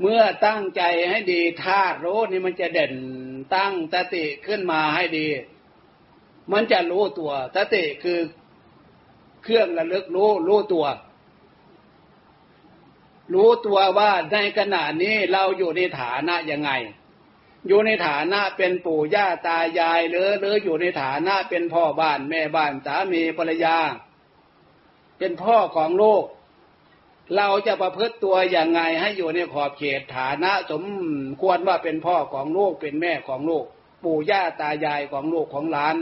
[0.00, 2.94] เมื่อตั้งใจให้ดีธาตุรู้นี่มันจะเด่น
[3.56, 5.28] ตั้งสติขึ้นมาให้ดี
[6.52, 8.20] มันจะรู้ตัวสติคือ
[9.42, 10.86] เครื่องระลึกรู้รู้ตัว
[13.34, 16.70] รู้ตัวว่าในขณะนี้เราอยู่ในฐานะยังไง
[17.68, 23.76] อยู่ในฐานะเป็นปู่ย่าตายายหรือหรืออยู่ในฐานะเป็นพ่อบ้านแม่บ้านสามีภรรยา
[25.18, 26.24] เป็นพ่อของลูก
[27.36, 30.82] เราจะประพฤติตัวอย่างไงให้อยู่ในขอบเขตฐานะ สม
[31.40, 33.64] ควรว่าเป็นพ่อของลูกเป็นแม่ของลูก
[34.04, 35.96] ปู่ย่าตายายของลูกของหลาน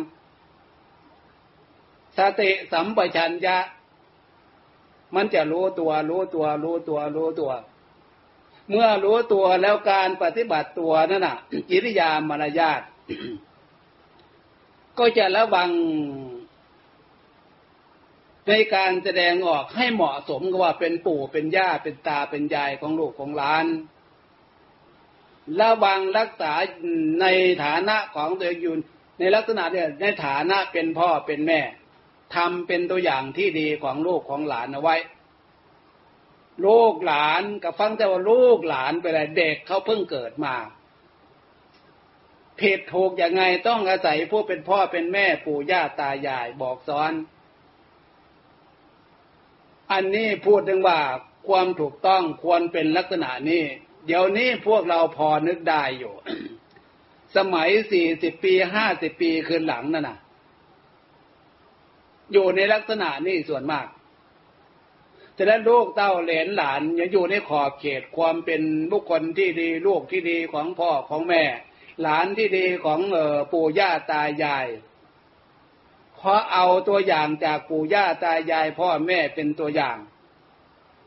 [2.19, 3.59] สติสัมปชัญญะ
[5.15, 7.53] มันจะรู้ตัวรู้ตัวรู้ตัวรู้ตัว
[8.69, 11.37] เมื่อรู้ตัวแล้วการปฏิบัติตัวนั่นน่ะ
[11.71, 12.81] กิริยามารยาท
[14.99, 15.71] ก็จะระวัง
[18.49, 23.67] ในการแสดงออกให้เหมาะสมกับว่าเป็นปู่เป็นย่าเป็นตาเป็นยายของลูกของหลาน
[25.61, 26.53] ระวังรักษา
[27.21, 27.27] ใน
[27.65, 28.77] ฐานะของตัวเองอยู่
[29.19, 31.61] ในลักษณะเนี่ยในฐานะเป็นพ่อเป็นแม่
[32.35, 34.97] ทำเป็นตัวอย่างที่ดีของลูกของหลานเอาไว้
[36.67, 40.55] ลูกหลานกับฟังแต่ว่าลูกหลานไปเลยเด็กเขาเพิ่งเกิดมา
[42.61, 47.13] ผิดถูกอย่างไงต้องอาศัยผู้เป็นพ่อเป็นแม่ปู่ย่าตายายบอกสอน
[49.93, 51.01] อันนี้พูดถึงว่า
[51.49, 53.65] ความถูกต้องควรเป็นลักษณะนี้
[54.07, 56.15] เดี๋ยวนี้พวกเราพอนึกได้อยู่
[57.37, 60.19] สมัยสี่สิบปีห้าสิบปีคืนหลังนั่นน่ะ
[62.33, 63.87] อยู่ในลักษณะนี้ส่วนมาก
[65.39, 71.43] ฉะนั้นลูกเต้าเหลนหลานยังอยู่ในขอบเขตความเป็นบุคคลที่ดีลูกที่ดีของพ่อของแม่
[72.03, 74.67] หลานที่ดีของเออปู่ย่าตายาย
[76.17, 79.99] เพราะเอาตัวอย่างจากปู่ย่าตายายพ่อแม่เป็นตัวอย่าง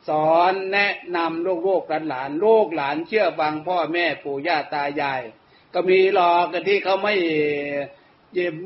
[0.10, 5.22] สอนแนะนำลูกลูกหลานหลานลูกหลานเชื่อฟังพ่อแม่ปู่ย่าตายาย
[5.74, 7.16] ก็มีหลอกกันที่เขาไม่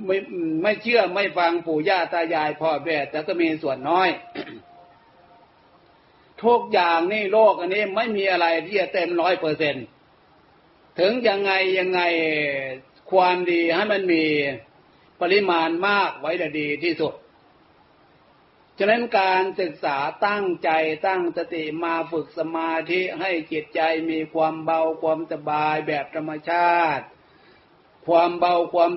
[0.06, 0.18] ไม่
[0.64, 4.10] ไม่เชื่อไม่ฟังปู่ย่าตายายพ่อแม่แต่ก็มีส่วนน้อย
[6.44, 9.76] ทุกอย่างนี่โลกอันนี้ไม่มีอะไรที่จะเต็มร้อยเปอร์เซ็น
[11.00, 12.02] ถึงยังไงยังไง
[13.12, 14.24] ความดีให้มันมี
[15.24, 17.14] ปริมาณมากไว้ดีที่สุด
[18.80, 19.98] ฉะนั้นการศึกษา
[20.28, 20.70] ตั้งใจ
[21.08, 27.06] ตั้งสติมาฝึกสมาธิให้จิตใจมีความเบาความสบายแบบธรรมชาติ
[28.08, 28.92] ความเบาความ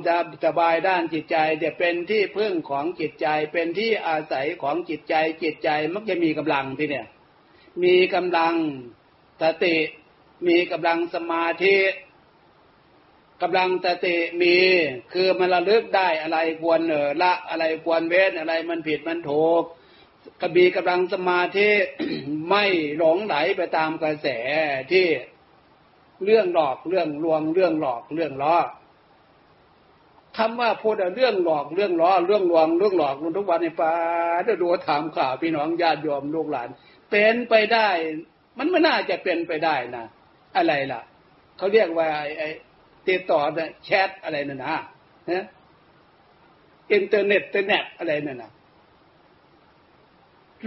[0.45, 7.07] สบายด้านจิตใจจะเป็นที่พึ่งของจิตใจเป็นที่อาศัยของจิตใจจิตใจมักจะมีกำลังที่เนี่ย
[7.85, 8.55] มีกำลัง
[9.43, 9.77] สติ
[10.49, 11.77] มีกำลังสมาธิ
[13.43, 14.57] กำลังตติมี
[15.13, 19.63] คือมันระลึกได้อะไรควรเออละอะไรควรเว้นอะไรมันผิดมันถูก
[20.41, 21.69] กระบีกำลังสมาธิ
[22.49, 22.65] ไม่
[22.99, 24.29] หลงไหลไปตามกระแส
[24.93, 25.07] ที่
[26.25, 28.57] เรื่องหลอกเรื่องลวงเรื่องหลอกเรื่องล้อ
[30.37, 33.93] คำว่าพูดเรื่องหลอกเรื่องล้อเรื่องลวงเรื่องหลอกทุกวันในป่า
[34.45, 36.69] ได้ดูถามข่าวพี่น้องญาติโยมลูกหลาน
[37.11, 37.89] เป็นไปได้
[38.59, 40.05] มันไม่น่าจะเป็นไปได้นะ
[40.57, 41.03] อะไรล่ะ
[41.57, 42.09] เขาเรียกว่า
[42.39, 42.49] ไอ้
[43.09, 43.41] ติดต่อ
[43.85, 44.77] แชทอะไรนั่นนะ
[45.31, 45.45] นะ
[46.93, 48.53] อินเทอร์เน็ตเทอร์เน็ตอะไรนั่นนะ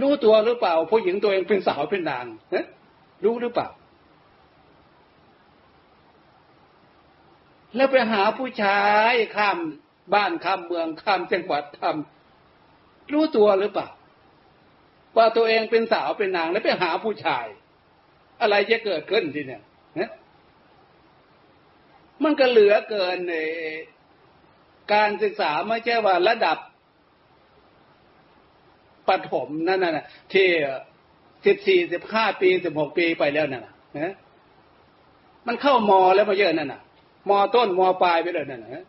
[0.00, 2.66] รู้ตัวหรือเปล่า ผู้หญิงตัวเองเป็นสาวเป็นนางนะ
[3.24, 3.68] รู้หรือเปล่า
[7.76, 8.80] แล้วไปหาผู้ชา
[9.10, 9.58] ยข้าม
[10.14, 13.88] บ้านข้ามเมืองข้ามจังหวัดทำรู้ตัวหรือเปล่า
[15.16, 17.46] ว่าตัวเองเป็นสาวเป็นนางแล้วไปหาผู้ชาย
[18.40, 19.62] อะไรจะเกิดขึ้นทีเนี่ย
[22.24, 23.34] มันก็เหลือเกินใน
[24.92, 26.58] การศึกษาไม่ใช่ว่าระดับ
[29.08, 30.46] ปฐมนั่นน่ะที่
[31.46, 33.62] สิบสี่สิบห้าปีสิบหกปีไปแล้วนั่น
[33.98, 34.14] นะ
[35.46, 36.80] มันเข้ามอแล้วมาเยอะนั่นน่ะ
[37.28, 38.84] มอต้นมอปลายไปเลยนั่นนะ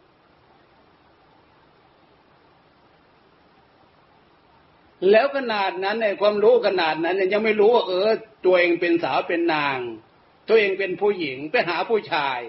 [5.09, 8.09] แล้วขนาดนั้นในความรู้ขนาดนั้นยังไม่รู้ว่าเออ
[8.45, 9.77] ตัวเองเป็นสาวเป็นนาง
[10.47, 12.39] ตัวเองเป็นผู้หญิงไปหาผู้ชาย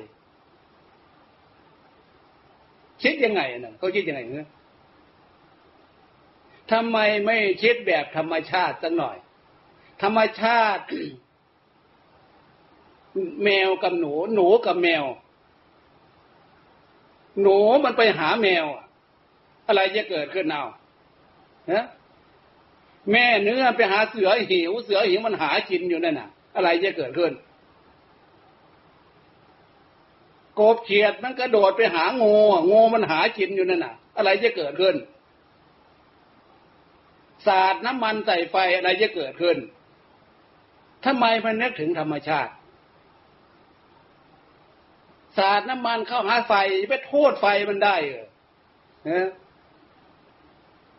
[3.02, 4.50] คิดยังไงนะเขาคิดยังไงเนี่ย
[6.72, 9.16] ทำไมไม่คิดแบบธรรมชาติสักหน่อย
[10.02, 10.84] ธรรมชาติ
[13.44, 15.04] แมวกับหนู หนูกับแมว
[17.42, 18.64] หนูมันไปหาแมว
[19.66, 20.64] อะไรจะเกิดขึ้นเอา
[21.72, 21.84] ฮะ
[23.12, 27.32] แม่เนื้อไปหาเสือหิว เสือหิวมันหากินอยู่นั่นน่ะ อะไรจะเกิดขึ้น
[30.60, 32.34] กบเขียดมันกระโดดไปหางู
[32.70, 34.96] งูมันหากินอยู่นั่นน่ะ อะไรจะเกิดขึ้น
[37.46, 39.56] สาดน้ำมันใส่ไฟอะไรจะเกิดขึ้น
[41.04, 42.52] ทำไมมันนึกถึงธรรมชาติ
[45.36, 46.54] สาดน้ำมันเข้าหาไฟ
[46.90, 48.26] ไปโทษไฟมันได้เหรอ
[49.10, 49.30] นะ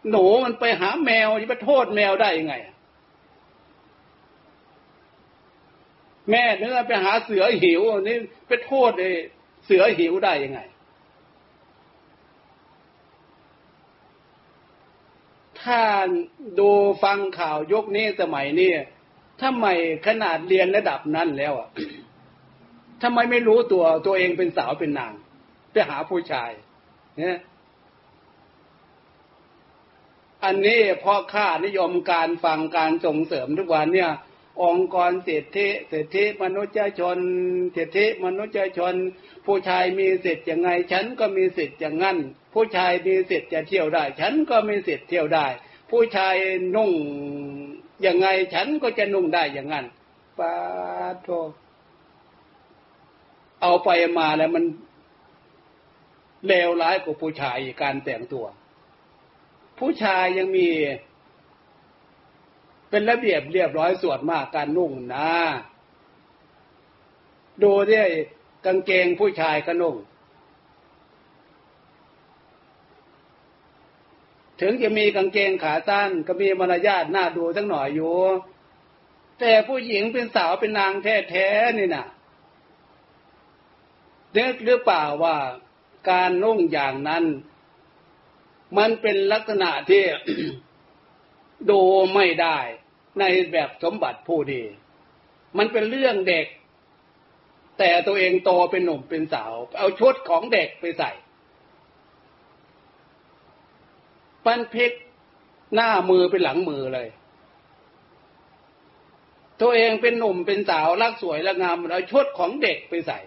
[0.10, 2.56] หนูมันไปหาแมวจะไปโทษแมวได้ยังไง
[6.30, 8.18] แม่เนื้อไปหาเสือหิวนี่
[8.48, 9.16] ไปโทษเลย
[9.66, 10.60] เสือหิวได้ยังไง
[15.62, 15.82] ถ้า
[16.60, 16.70] ดู
[17.04, 18.72] ฟังข่าวยกนี้สมัยนี้
[19.42, 19.66] ทำไม
[20.08, 21.70] ขนาดเรียนระดับนั้นแล้วอะ
[23.04, 25.14] ทำไมไม่รู้ตัวตัวเองเป็นสาวเป็นนาง
[25.72, 26.52] ไปหาผู้ชาย
[27.20, 27.40] เนี่ย
[30.44, 34.12] อันนี้เพราะค่านิยมการฟังการส่งเสริมทุกวันเนี่ย
[34.62, 37.18] องค์กรเศรษฐิเศรษฐิมนุษยชน
[37.74, 38.94] เศรษฐิมนุษยชน
[39.46, 42.18] ผู้ชายมีสิทธิ์ยังไง ฉันก็มีสิทธิ์อย่างนั้น
[42.54, 45.48] ผู้ชายมีสิทธิ์จะเที่ยวได้ ฉันก็มีสิทธิ์เที่ยวได้
[45.92, 46.36] ผู้ชาย
[46.76, 46.92] นุ่ง
[48.06, 49.86] ยังไงฉันก็จะนุ่งได้อย่างนั้น
[50.40, 50.54] ปา
[51.24, 51.28] โท
[53.62, 54.66] เอาไปมาแล้วมัน
[56.48, 58.46] เลวร้ายกว่าผู้ชายการแต่งตัว
[59.80, 60.68] ผู้ชายยังมี
[62.96, 65.32] เป็นระเบียบเรียบร้อยส่วนมากการนุ่งนะ
[67.64, 68.00] ดูที่
[68.66, 69.96] กางเกงผู้ชายก็นุ่ง
[74.62, 78.16] ถึงจะมีกางเกงขาสั้นก็มีมารยาทน่าดูสักหน่อยอยู่
[79.40, 82.06] แต่ผู้หญิงเป็นสาวเป็นนางแท้ๆนี่นะ
[84.38, 85.38] นึกหรือเปล่าว่า
[86.10, 87.24] การนุ่งอย่างนั้น
[88.78, 90.04] มันเป็นลักษณะที่
[91.70, 91.82] ดู
[92.16, 92.60] ไม่ได้
[93.20, 94.64] ในแบบสมบัติผู้ดี
[95.58, 96.48] มันเป็นเรื่องเด็ก
[97.80, 101.12] แต่ตัวเองโตเป็นหนุ่มเป็นสาว เอาชุดของเด็กไปใส่
[104.46, 104.92] ปั้นพลิก
[105.76, 107.08] หน้ามือเป็นหลังมือเลย
[109.62, 113.20] ตัวเองเป็นหนุ่มเป็นสาวรักสวยรักงามเอาชุดของเด็กไปใส่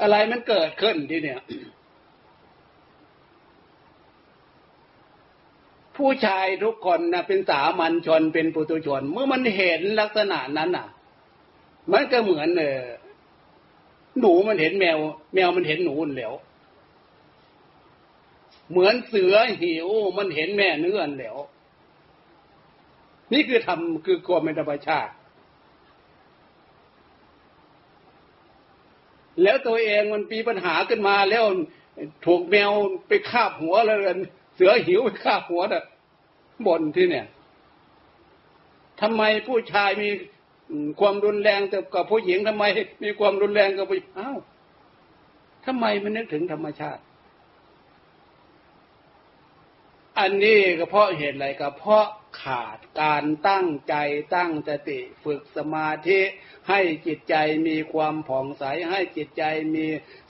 [0.00, 1.40] อะไรมันเกิดขึ้นที่เนี่ย
[6.02, 10.86] ผู้ชายทุกคนนะเป็นสามัญชนเป็นปุถุชน เมื่อมันเห็นลักษณะนั้นน่ะ
[11.92, 12.82] มันก็เหมือนเออ
[14.20, 14.98] หนูมันเห็นแมว
[15.34, 16.34] แมวมันเห็นหนูแล้ว
[18.70, 19.88] เหมือนเสือหิว
[20.18, 21.36] มันเห็นแม่เนื้อแล้ว
[23.32, 25.12] นี่คือทำคือความเป็นธรรมชาติ
[29.42, 31.44] แล้วตัวเองมันมีปัญหาขึ้นมาแล้ว
[32.26, 32.70] ถูกแมว
[33.08, 33.98] ไปคาบหัวแล้ว
[34.54, 35.84] เสือหิวไปคาหัวน่ะ
[36.66, 37.26] บ่นที่เนี่ย
[39.00, 40.08] ทำไมผู้ชายมี
[41.00, 41.60] ความรุนแรง
[41.94, 42.64] กับผู้หญิงทำไม
[43.04, 44.38] มีความรุนแรงกับผู้อ้าว
[45.66, 47.02] ทำไมมันนึกถึงธรรมชาติ
[50.18, 52.06] อันนี้ก็เพราะเหตุอะไรก็เพราะ
[52.40, 53.94] ขาดการตั้งใจ
[54.34, 56.20] ตั้งสติฝึกสมาธิ
[56.68, 57.36] ให้จิตใจ
[57.66, 59.44] มีความผ่องใส ให้จิตใจ
[59.74, 59.86] มี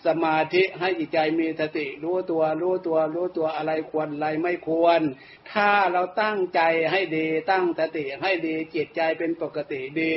[0.07, 5.01] สมาธิให้จิตใจมีสติ รู้ตัวรู้ตัวรู้ตัวอะไรควรอะไรไม่ควร
[5.53, 6.61] ถ้าเราตั้งใจ
[6.91, 10.15] ให้ดีตั้งสติให้ดีจิตใจเป็นปกติดี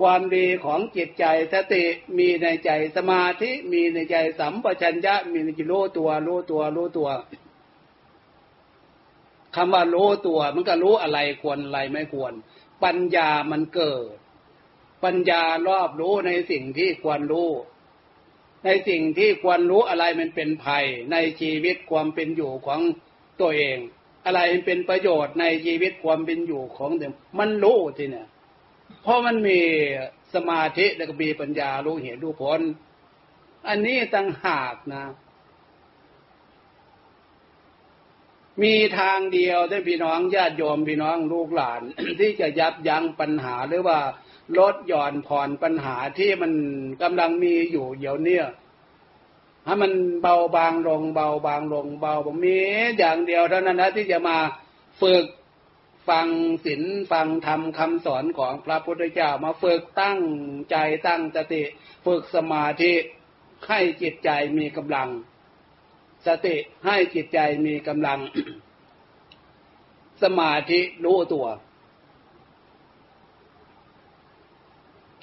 [0.00, 1.24] ความดีของจิตใจ
[1.54, 1.84] สติ
[2.18, 7.10] มีในใจสมาธิมีในใจสัมปชัญญะมีในใจรู้ตัวรู้ตัวรู้ตัว
[9.56, 12.32] คำว่ารู้ตัวมันก็รู้อะไรควรอะไรไม่ควร
[12.84, 14.14] ปัญญามันเกิด
[15.04, 17.50] ปัญญารอบรู้ในสิ่งที่ควรรู้
[18.64, 22.80] ในสิ่งที่ควรรู้อะไรมันเป็นภัย ในชีวิตความเป็นอยู่ของ
[23.40, 23.78] ตัวเอง
[24.26, 28.28] อะไรเป็นประโยชน์ในชีวิตความเป็นอยู่ของเด็กมันรู้ทีเนี่ย
[29.02, 29.60] เพราะมันมี
[30.34, 32.60] สมาธิแล้วก็มีปัญญารู้เหตุรู้ผล
[33.68, 35.04] อันนี้ตั้งหากนะ
[38.62, 41.82] มีทางเดียวที่พี่น้องญาติโยมพี่น้องลูกหลาน
[42.20, 43.98] ที่จะยับยั้งปัญหาหรือว่า
[44.58, 46.52] ลดหย่อนผ่อนปัญหาที่มัน
[47.02, 48.44] กำลังมีอยู่เดี๋ยวนี้ย
[49.64, 52.58] ให้มันเบาบางลงเบาบางลงเบาบางมี
[52.98, 54.38] อย่างเดียวเท่านั้นนะที่จะมา
[55.00, 55.26] ฝึก
[56.08, 56.28] ฟัง
[56.66, 56.82] ศีล
[57.12, 60.20] ฟังธรรมคำสอนของพระพุทธเจ้ามาฝึกตั้ง
[60.70, 61.62] ใจตั้งสติ
[62.06, 62.92] ฝึกสมาธิ
[63.68, 65.08] ให้จิตใจมีกำลัง
[66.26, 66.56] สติ
[66.86, 68.18] ให้จิตใจมีกำลัง
[70.22, 71.46] สมาธิรู้ตัว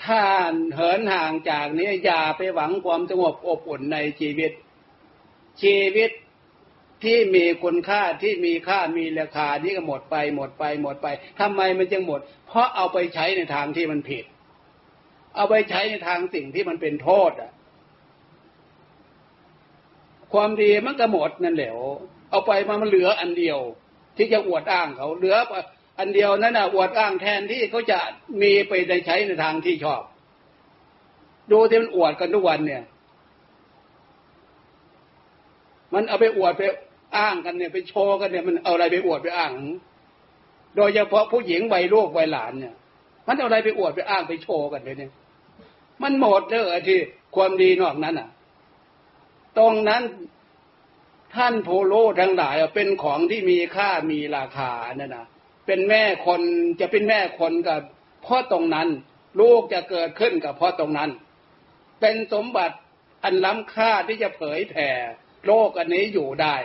[0.03, 0.23] ถ้า
[0.75, 4.51] เหินห่างจากนี้อย่าไปหวังความสงบอบอุ่นในชีวิต
[5.61, 6.11] ชีวิต
[7.03, 11.07] ที่มีคุณค่าที่มีค่ามีราคานี่ก็หมดไป หมดไป หมดไป
[11.39, 14.25] ทำไมมันจึงหมด เพราะเอาไปใช้ในทางที่มันผิด
[15.35, 17.51] เอาไปใช้ในทางสิ่งที่มันเป็นโทษอะ
[20.33, 21.71] ความดีมันก็หมดนั่นแหละ
[22.29, 23.59] เอาไปมามันเหลืออันเดียว
[24.17, 25.35] ที่จะอวดอ้างเขาเหลือ
[25.99, 27.99] อันเดียวนั้นนะอวดอ้างแทนที่เขาจะ
[28.41, 30.01] มีไปในใช้ในทางที่ชอบ
[31.51, 32.83] ดูที่มันอวดกันทุกวันเนี่ย
[35.93, 36.63] มันเอาไปอวดไป
[37.17, 39.51] อ้างกันเนี่ยไปโชว์กันเนี่ยมันเอาอะไรไปอวดไปอ้าง
[40.75, 42.75] โดยเฉพาะผู้หญิงใบลูกใบหลานเนี่ย
[43.27, 45.11] มันเอาอะไรไปอวดไปอ้างไปโชว์กันเลยเนี่ย
[46.03, 46.99] มันหมดเลยที่
[47.35, 48.27] ความดีนอกนั้นอะ
[49.57, 50.03] ตรงนั้น
[51.35, 55.27] ท่านโพโลทั้งหลายเป็นของที่มีค่ามีราคานั่นนะ
[55.65, 56.41] เป็นแม่คน
[56.79, 57.79] จะเป็นแม่คนกับ
[58.25, 58.87] พราะตรงนั้น
[59.39, 61.09] ลูกจะเกิดขึ้นกับพราะตรงนั้น
[62.01, 62.77] เป็นสมบัติ
[63.23, 64.89] อันล้ำค่าที่จะเผยแผ่
[65.45, 66.55] โลกอันนี้อยู่ได้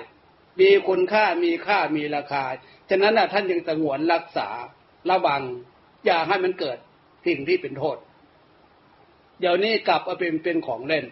[0.61, 2.45] มีคุณค่ามีค่ามีราคา
[2.91, 4.49] ฉะนั้นนะท่านยังสงวนรักษา
[5.11, 5.43] ระวัง
[6.07, 6.79] อย่าให้มันเกิด
[7.27, 7.97] สิ่งที่เป็นโทษ
[9.41, 11.05] เดี๋ยวนี้กลับมาเป็นเป็นของเล่น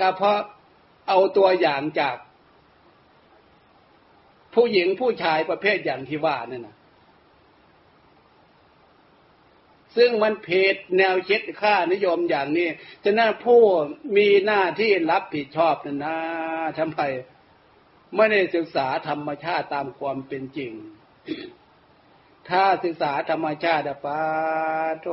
[0.00, 0.38] ก็เพราะ
[1.08, 2.16] เอาตัวอย่างจาก
[4.54, 6.76] ผู้หญิงผู้ชายประเภทอย่างที่ว่านี่นนะ
[9.96, 12.68] ซึ่งมันเพดแนวคิดค่านิยมอย่างนี้
[13.04, 13.60] ฉะนั้นผู้
[14.16, 16.16] มีหน้าที่รับผิดชอบนั่นนะ
[16.78, 17.00] ทำไม
[18.16, 20.72] ไม่ได้ศึกษาธรรมชาติตามความเป็นจริง
[22.48, 24.20] ถ้าศึกษาธรรมชาติปา
[25.02, 25.06] โท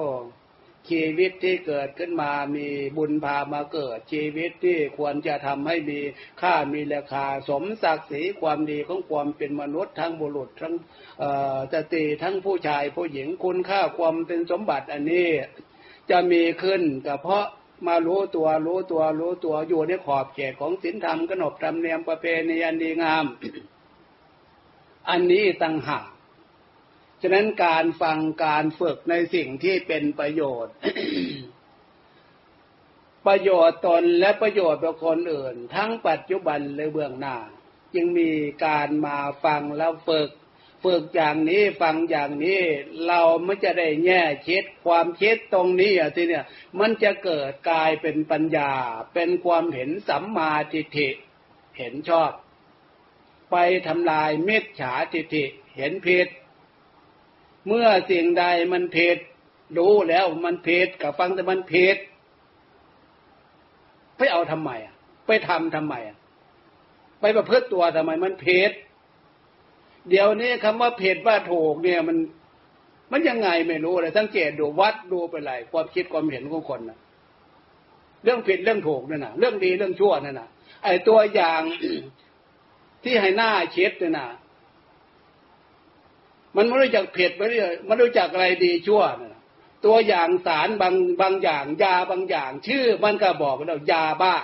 [0.89, 2.67] ชีวิตที่เกิดขึ้นมามี
[2.98, 6.00] บุญพามาเกิด ชีวิตที่ควรจะทำให้มี
[6.41, 10.74] ค่ามีราคาสมศักดิ์ศรีความดีของความเป็นมนุษย์ทั้งบุรุษทั้ง
[11.74, 15.29] สตรีทั้งผู้ชายผู้หญิงคุณค่าความเป็นสมบัติอันนี้
[16.09, 17.45] จะมีขึ้นก็เพราะ
[17.88, 23.25] มารู้ตัวรู้ตัวรู้ตัวอยู่ในขอบเขตของศีลธรรมขนบธรรมเนียมประเพณีอันดีงาม
[25.09, 26.05] อันนี้ตั้งหาก
[27.21, 30.73] ฉะนั้นการฟังการฝึกในสิ่งที่เป็นประโยชน์
[33.27, 37.38] ประโยชน์ตนและประโยชน์ต่อคนอื่น ทั้งปัจจุบันและเบื้องหน้า
[37.93, 38.31] จึงมี
[38.65, 40.29] การมาฟังแล้วฝึก
[40.83, 42.61] ฝึกอย่างนี้ฟังอย่างนี้
[43.07, 46.45] เราไม่จะได้แง่คิดความคิดตรงนี้อะทีเนี่ย
[46.79, 48.71] มันจะเกิดกลายเป็นปัญญา
[49.13, 51.09] เป็นความเห็นสัมมาทิฏฐิ
[51.77, 52.31] เห็นชอบ
[53.51, 53.55] ไป
[53.88, 55.45] ทำลายเมตฉาทิฏฐิ
[55.77, 56.27] เห็นผิด
[57.67, 59.17] เมื่อสิ่งใดมันเพด
[59.77, 61.97] รู้แล้วมันเพดกับฟังแต่มันเพด
[64.17, 64.95] ไปเอาทำไมอะ
[65.27, 66.17] ไปทำทำไมอะ
[67.21, 68.71] ไปประพฤติตัวทำไมมันเพด
[70.09, 72.17] เดี๋ยวนี้คำว่าเพดว่าถูกเนี่ยมัน
[73.11, 76.97] มันยังไงไม่รู้เลยสังเกตดูวัดดูไปไรความคิดความเห็นของคนนะ
[78.23, 80.49] เรื่องผิดเรื่องถูกนั่นนะเรื่องดีเรื่องชั่วนั่นนะ
[80.83, 81.61] ไอ้ตัวอย่าง
[83.03, 84.27] ที่ให้หน้าเช็ดเนี่ยนะ
[86.56, 89.36] มันไม่รู้จักเผ็ดไม่รู้มันรู้จักอะไรดีชั่วนะ
[89.86, 94.36] ตัวอย่างสารบางบางอย่าง ยาบางอย่าง ชื่อมันก็บอกแล้วยาบ้า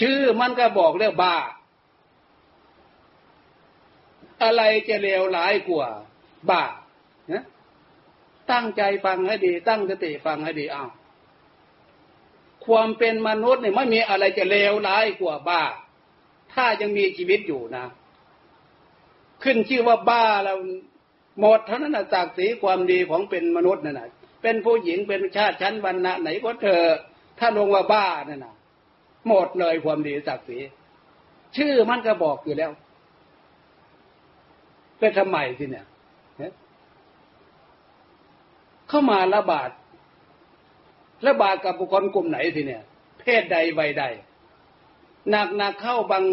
[0.00, 1.36] ชื่อมันก็บอกแล้วบ้า
[4.42, 5.88] อะไรจะเลวร้ายกว่า
[6.50, 6.62] บ้า
[7.32, 7.44] นะ
[8.50, 10.90] ตั้งใจฟังให้ดี ตั้งสติฟังให้ดีอ้าว
[12.66, 15.62] ความเป็นมนุษย์เนี่ยไม่มีอะไรจะเลวร้ายกว่าบ้า
[16.52, 17.86] ถ้ายังมีชีวิตอยู่นะ
[19.44, 20.54] ขึ้นชื่อว่าบ้าเรา
[21.40, 24.08] หมดเท่านั้นนะศักดิ์ศรีความดีของเป็นมนุษย์นั่นนะ
[24.42, 26.82] เป็นผู้หญิงเป็นชาติชั้นวรรณะไหนก็เธอ
[27.38, 28.54] ถ้าลงว่าบ้านั่นนะ
[29.28, 30.58] หมดเลยความดีศักดิ์ศรี
[31.56, 32.70] ชื่อมันก็บอกอยู่แล้ว
[34.98, 35.86] เป็นทำไมสิเนี่ย
[38.88, 39.70] เข้ามาระบาด
[41.26, 42.82] ระบาดกับบุคคลกลุ่มไหนสิเนี่ย
[43.20, 44.04] เพศใดวัยใด
[45.30, 46.24] หนักหนักเข้าบาง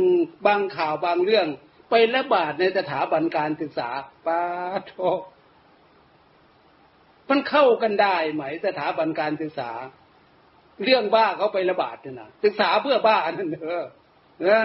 [0.45, 1.47] บางข่าวบางเรื่อง
[1.89, 3.89] ไประบาดในสถาบันการศึกษา
[4.25, 4.41] ปา
[4.87, 4.93] โท
[7.29, 9.71] มันเข้ากันได้ไหมสถาบันการศึกษา
[10.83, 13.85] เรื่องบ้าเขาไประบาดเนี่ยนะศึกษาเพื่อบ้านั่นเถอะ
[14.47, 14.59] นะ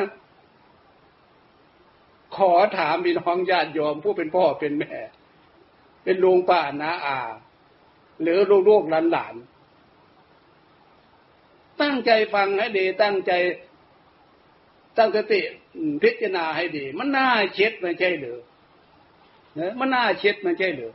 [2.37, 4.95] ขอถามพี่น้องญาติโยมผู้เป็นพ่อเป็นแม่
[6.05, 7.21] เป็นลุงป้านาอา
[8.23, 9.35] หรือลูกลูกหลานหลาน
[11.83, 13.33] ตั้งใจฟังให้ดีตั้งใจ
[14.97, 15.41] ตั้งสติ
[16.03, 18.39] พิจารณาให้ดี มันน่าเช็ดไม่ใช่หรือ
[19.55, 20.93] เนี่ยมันน่าเช็ดไม่ใช่หรือ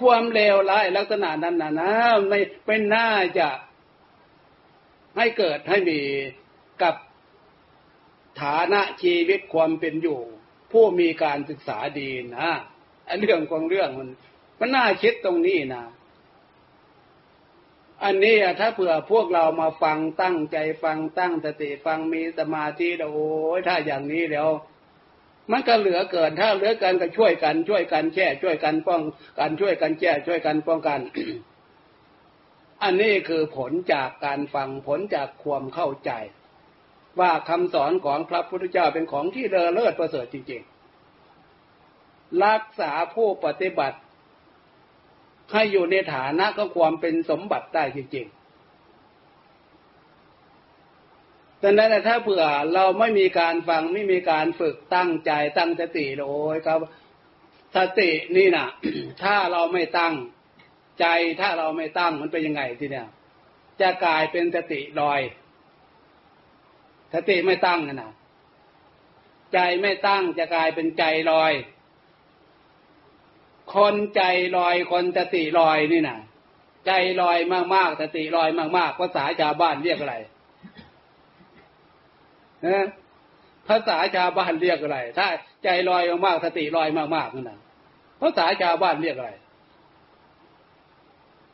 [0.00, 1.92] ความเลวร้ายลักษณะนั้นนะนะ
[2.28, 3.48] ไม่เป็นน่าจะ
[5.16, 6.00] ให้เกิดให้มี
[6.82, 6.94] กับ
[8.40, 10.20] ฐานะชีวิตความเป็นอยู่
[10.72, 12.50] ผู้มีการศึกษาดีนะ
[13.20, 14.08] เรื่องของเรื่องมัน
[14.60, 15.84] มันน่าคิดตรงนี้นะ
[18.04, 23.28] อันนี้ถ้าเผื่อพวกเรามาฟังตั้งใจฟังตั้งสติฟังมีสมาธิโอ้
[23.58, 24.48] ยถ้าอย่างนี้แล้ว
[25.52, 29.02] มันก็เหลือเกินถ้าเหลือกันก็ช่วยกัน ช่วยกันแช่ช่วยกันป้อง
[29.38, 31.00] กันช่วยกันแช่ช่วยกันป้องกัน
[32.82, 36.10] อันนี้คือผลจากการฟังผลจากความเข้าใจ
[37.20, 40.62] ว่าคำสอนของพระพุทธเจ้าเป็นของที่เลอเลิศประเสริฐจริง
[41.48, 43.98] ๆ รักษาผู้ปฏิบัติ
[45.52, 48.36] ให้อยู่ในฐานะก็ความเป็นสมบัติได้จริงๆ
[51.62, 56.78] ดังนั้นถ้าเผื่อเราไม่มีการฟังไม่มีการฝึกตั้งใจตั้งสติโอ้ยครับ
[57.76, 58.66] สตินี่นะ
[59.22, 60.14] ถ้าเราไม่ตั้ง
[61.00, 61.06] ใจ
[61.40, 63.06] ถ้าเราไม่ตั้งมันเป็นยังไงทีเนี้ย
[63.80, 65.20] จะกลายเป็นสติลอย
[67.14, 68.12] สติไม่ตั้งนะ
[69.52, 71.52] ใจไม่ตั้งจะกลายเป็นใจลอย
[73.74, 74.22] คนใจ
[74.56, 76.18] ลอยคนสติลอยนี่นะ
[76.86, 77.38] ใจลอย
[77.74, 80.16] มากๆสติลอยมากๆภาษาชาวบ้านเรียกอะไร
[82.66, 82.86] นะ
[83.68, 85.26] ภาษาชาวบ้านเรียกอะไร ถ้า
[85.64, 87.58] ใจลอยมากๆสติลอยมากๆนั่นนะ
[88.22, 89.32] ภาษาชาวบ้านเรียกอะไร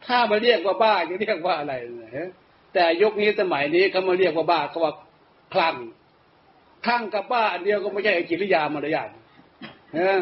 [0.07, 1.75] ถ้ามาเรียกว่าบ้าจะเรียกว่าอะไร
[2.19, 2.31] นะ
[2.75, 4.93] แต่ยุคนี้สมัยนี้เขามาเรียกว่าบ้าเขาว่า
[5.55, 5.77] คลั่ง
[6.85, 9.09] คลั่งกับบ้าอันเดียวก็ไม่ใช่กิริยามารยาท
[9.99, 10.21] นะ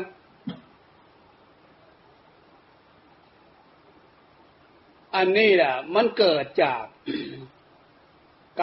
[5.14, 6.84] อันนี้แหละมันเกิดจาก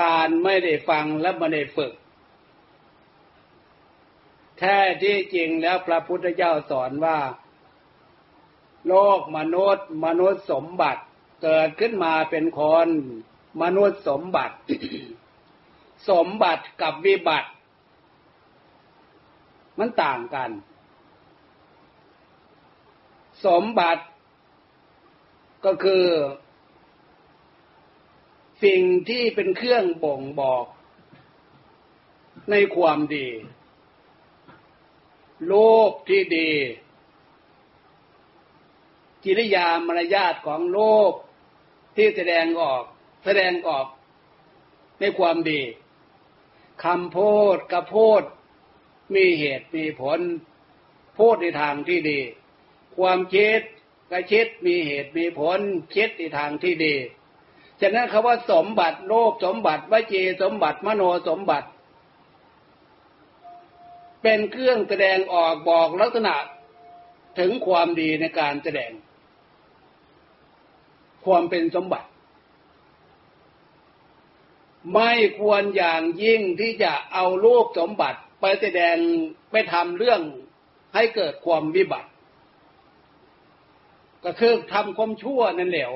[0.02, 1.94] การไม่ได้ฟังและไม่ได้ฝึก
[4.58, 7.20] แท้ที่จริงแล้วพระพุทธเจ้าสอนว่า
[8.88, 11.02] โลกมนุษย์ มนุษย์สมบัติ
[11.44, 12.88] เกิดขึ้นมาเป็นคน
[13.62, 14.56] มนุษย์สมบัติ
[16.10, 17.50] สมบัติกับวิบัติ
[19.80, 20.52] มันต่างกัน
[23.46, 24.04] สมบัติ
[25.66, 26.06] ก็คือ
[28.64, 30.66] สิ่งที่เป็นเครื่องบ่งบอก
[32.52, 33.28] ในความดี
[35.48, 35.56] โล
[35.90, 36.52] กที่ดี
[39.24, 41.12] กิริยามารยาทของโลก
[41.96, 42.84] ที่แสดงออก
[43.26, 43.88] แสดงออก
[45.00, 45.62] ในความดี
[46.84, 48.24] คำพูดกับพูด
[49.16, 50.20] มีเหตุมีผล
[51.18, 52.20] พูดในทางที่ดี
[52.98, 53.62] ความคิด
[54.12, 55.60] กระชิดมีเหตุมีผล
[55.96, 56.96] คิดในทางที่ดี
[57.82, 61.68] ฉะนั้นคาว่าสมบัติโลกสมบัติวจีสมบัติมโนสมบัติ
[64.24, 66.36] เป็นเครื่องแสดงออกบอกลักษณะ
[67.40, 68.92] ถึงความดีในการแสดง
[71.26, 72.08] ความเป็นสมบัติ
[74.94, 78.96] ไม่ควรอย่างยิ่งที่จะเอารูปสมบัติไปแสดง
[79.52, 80.22] ไปทำเรื่อง
[80.96, 82.09] ให้เกิดความวิบัติ
[84.24, 85.88] ก็คือทำความชั่วนั่นแหละ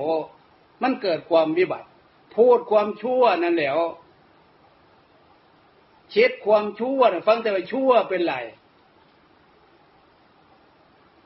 [0.83, 1.87] มันเกิดความวิบัติ
[2.35, 3.71] พูดความชั่วนั่นแหละ
[6.15, 8.35] คิดความชั่วฟังแต่ว่าชั่วเป็นไร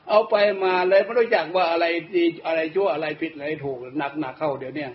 [0.09, 4.87] เอาไปมาเลยไม่รู้จักว่าอะไรดีอะไรชั่วอะไรผิดอะไรถูกหนักหนักเข้าเดี๋ยวนี้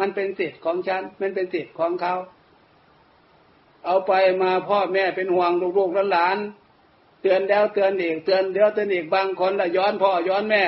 [0.00, 2.14] มันเป็นสิทธิ์ของฉัน มันเป็นสิทธิ์ของเขา
[3.86, 6.38] เอาไปมาพ่อแม่เป็นห่วงลูกๆหลาน
[7.22, 10.62] เตือนแล้วเตือนอีกเตือนเดี๋ยวเตือนอีกบางคนละย้อนพ่อย้อนแม่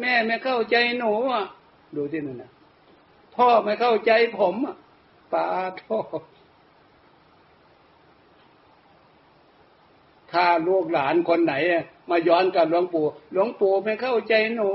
[0.00, 1.44] แม่ไม่เข้าใจหนูอะ
[1.96, 2.50] ดูที่นั่นนะ
[3.36, 4.76] พ่อไม่เข้าใจผมอะ
[5.32, 5.44] ปา
[5.76, 5.82] โท
[10.32, 11.54] ถ้าลูกหลานคนไหน
[12.10, 14.68] มาย้อนกับหลวงปู่ หลวงปู่ไม่เข้าใจหนู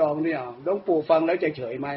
[0.00, 1.88] ลองเนี่ยหลวงปู่ฟังแล้วจะเฉยไหม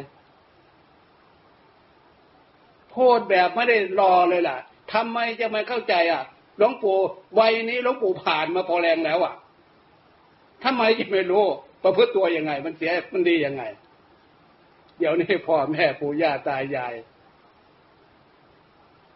[2.94, 4.58] พูดแบบไม่ได้รอเลยล่ะ
[4.94, 6.24] ทำไมจะไม่เข้าใจอะ
[6.58, 6.98] หลวงปู่
[7.40, 9.34] วัยนี้หลวงปู่ผ่านมาพอแรงแล้วอะ
[10.64, 11.46] ทำไมจะไม่รู้
[11.84, 13.64] ประพฤติตัวยังไง มันเสียมันดียังไง
[14.98, 16.96] เดี๋ยวนี้พ่อแม่ปู่ย่าตายาย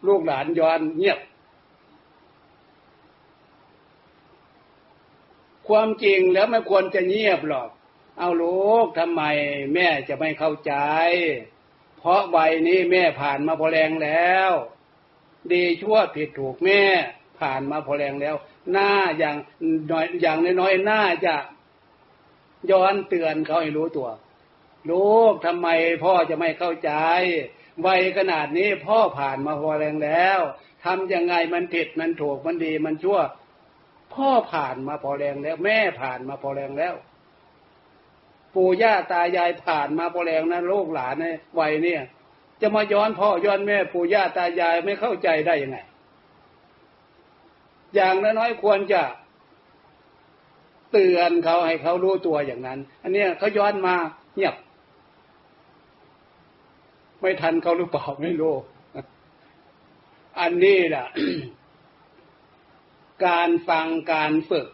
[0.07, 1.19] ลูกหลานย้อนเงียบ
[5.67, 7.69] ความจริงแล้วไม่ควรจะเงียบหรอก
[8.19, 9.23] เอาลูกทำไม
[9.73, 10.73] แม่จะไม่เข้าใจ
[11.97, 14.51] เพราะใบนี้แม่ผ่านมาพอแรงแล้ว
[15.53, 16.83] ดีชั่วผิดถูกแม่
[17.39, 18.35] ผ่านมาพอแรงแล้ว
[18.71, 19.35] หน้าอย่าง
[19.91, 21.35] น้อยอย่างน้อยๆหน้าจะ
[22.71, 24.09] ย้อนเตือนเขาให้รู้ตัว
[24.89, 25.67] ลูกทำไม
[26.03, 26.91] พ่อจะไม่เข้าใจ
[27.85, 30.39] วัยขนาดนี้พ่อผ่านมาพอแรงแล้ว
[30.83, 33.19] ทำยังไงมันผิดมันถูกมันดีมันชั่ว
[34.13, 36.93] พ่อผ่านมาพอแรงแล้ว แม่ผ่านมาพอแรงแล้ว
[38.55, 41.25] ปู่ย่าตายายผ่านมาพอแรงนะลูกหลานใน
[41.59, 42.01] วัยเนี่ย
[42.61, 45.77] จะมาย้อนพ่อย้อนแม่ปู่ย่าตายายไม่เข้าใจได้ยังไง
[47.95, 49.01] อย่างน้อยๆควรจะ
[50.91, 53.95] เตือนเขาให้เขารู้ตัวอย่างนั้น อันนี้เขาย้อนมา
[54.35, 54.55] เงียบ
[57.19, 58.55] ไม่ทันเขาหรือเปล่าไม่รู้
[60.39, 61.07] อันนี้แหละ
[63.25, 64.67] การฟังการฝึก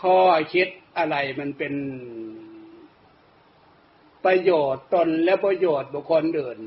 [0.00, 0.20] ข้อ
[0.54, 1.74] คิดอะไรมันเป็น
[4.24, 6.58] ประโยชน์ตนและประโยชน์บุคคลอื่น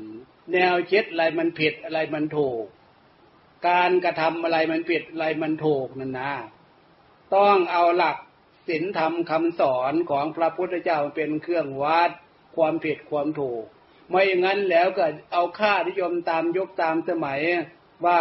[0.52, 2.64] แนวคิดอะไรมันผิดอะไรมันถูก
[3.66, 6.32] การกระทำอะไรมันผิดอะไรมันถูกนั่นนะ
[7.36, 8.16] ต้องเอาหลัก
[8.68, 12.10] ศีลธรรมคำสอนของพระพุทธเจ้าเป็นเครื่องวัด
[12.56, 13.64] ความผิดความถูก
[14.08, 17.40] ไม่อย่างนั้นแล้วก็เอาค่านิยมตามยุคตามสมัย
[18.06, 18.18] ว่า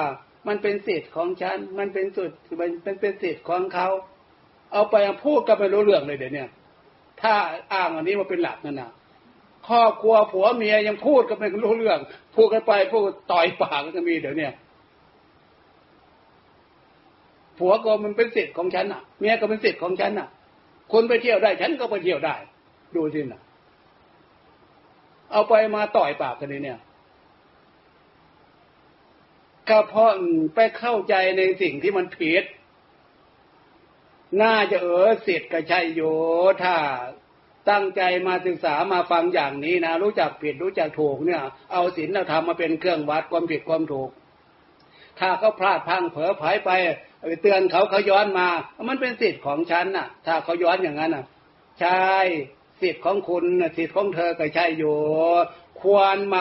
[0.48, 3.88] มันเป็นสิทธิ์ของฉัน มันเป็นสุดมันเป็นสิทธิ์ของเขา
[4.74, 4.96] เอาไป
[5.26, 6.46] พูดก็ไม่รู้เรื่องเลยเดี๋ยวนี้
[7.22, 7.34] ถ้า
[7.74, 8.92] อ้างอันนี้มาเป็นหลักนั่นนะ
[9.68, 12.00] ครอบครัวผัวเมียยังพูดก็ไม่รู้เรื่อง
[12.36, 14.48] พูดกันไปพูดต่อยปากก็มีเดี๋ยวนี้
[17.58, 20.28] ผัวก็มันเป็นสิทธิ์ของฉันอะ เมียก็เป็นสิทธิ์ของฉันอะ
[20.94, 22.36] คนไปเที่ยวได้ฉันก็ไปเที่ยวได้
[22.96, 23.42] ดูสินะ
[25.32, 26.80] เอาไปมาต่อยปากกันเนี่ย
[29.70, 30.12] ก็เพราะ
[30.56, 32.44] ไปเข้าใจในสิ่งที่มันผิด
[34.42, 36.02] น่าจะเออสิทธิ์กับชัยโย
[36.64, 36.76] ถ้า
[37.70, 41.42] ตั้งใจมาศึกษามาฟังอย่างนี้นะ รู้จักผิดรู้จักถูกเนี่ย
[41.72, 44.10] เอาศีลธรรมมาเป็นเครื่องวัดความผิดความถูก
[45.20, 46.72] ถ้าเขาพลาดพังเผลอผายไป
[47.28, 48.48] ไปเตือนเขาเขาย้อนมา
[48.90, 51.26] มันเป็นสิทธิ์ของฉันน่ะ ถ้าเขาย้อนอย่างนั้นน่ะ
[51.80, 52.04] ใช่
[52.82, 53.46] สิทธิ์ของคุณ
[53.78, 54.98] สิทธิ์ของเธอก็ใช่อยู่
[55.82, 56.38] ควรไหม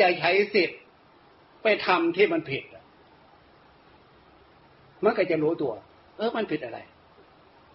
[0.00, 0.78] จะใช้สิทธิ์
[1.62, 2.64] ไปทำที่มันผิด
[5.04, 5.72] มันก็จะรู้ตัว
[6.16, 6.78] เออมันผิดอะไร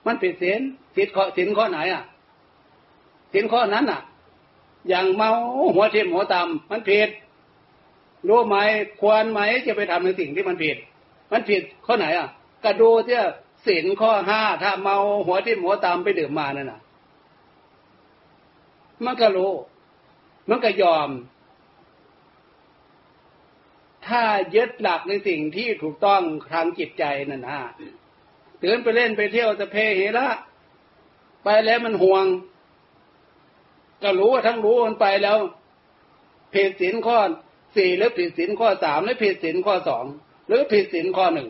[0.05, 0.61] มันผิดศีล
[0.95, 2.03] สิทธิ์ข้อสินข้อไหนอะ
[3.33, 4.01] สินข้อนั้นอะ
[4.89, 5.31] อย่างเมา
[5.75, 7.09] หัวเทียมหัวตำมันผิด
[8.27, 8.55] รู้ไหม
[9.01, 10.77] ควรไหมจะไปทำในสิ่งที่มันผิด
[11.31, 12.29] มันผิดข้อไหนอะ
[12.63, 13.23] ก็ดูเที่ย
[13.67, 16.81] สินข้อห้าถ้าเมาหัวที่หัวตามไปดื่มมานั่นน่ะ
[19.05, 19.53] มันก็รู้
[20.49, 21.09] มันก็ยอม
[24.07, 24.23] ถ้า
[24.55, 26.21] ยึดหลักในสิ่งที่ถูกต้อง
[26.53, 27.59] ทางจิตใจนั่นนะ
[28.63, 30.27] ตื่นไปเล่นไปเที่ยวจะเพเหระ
[31.43, 32.25] ไปแล้วมันห่วง
[34.03, 35.37] ก็รู้ว่าทั้งรู้มันไปแล้ว
[36.53, 37.17] ผิดศีลข้อ
[37.75, 40.05] สี่หรือผิดศีลข้อสามหรือผิดศีลข้อสอง
[40.47, 41.49] หรือผิดศีลข้อหนึ่ง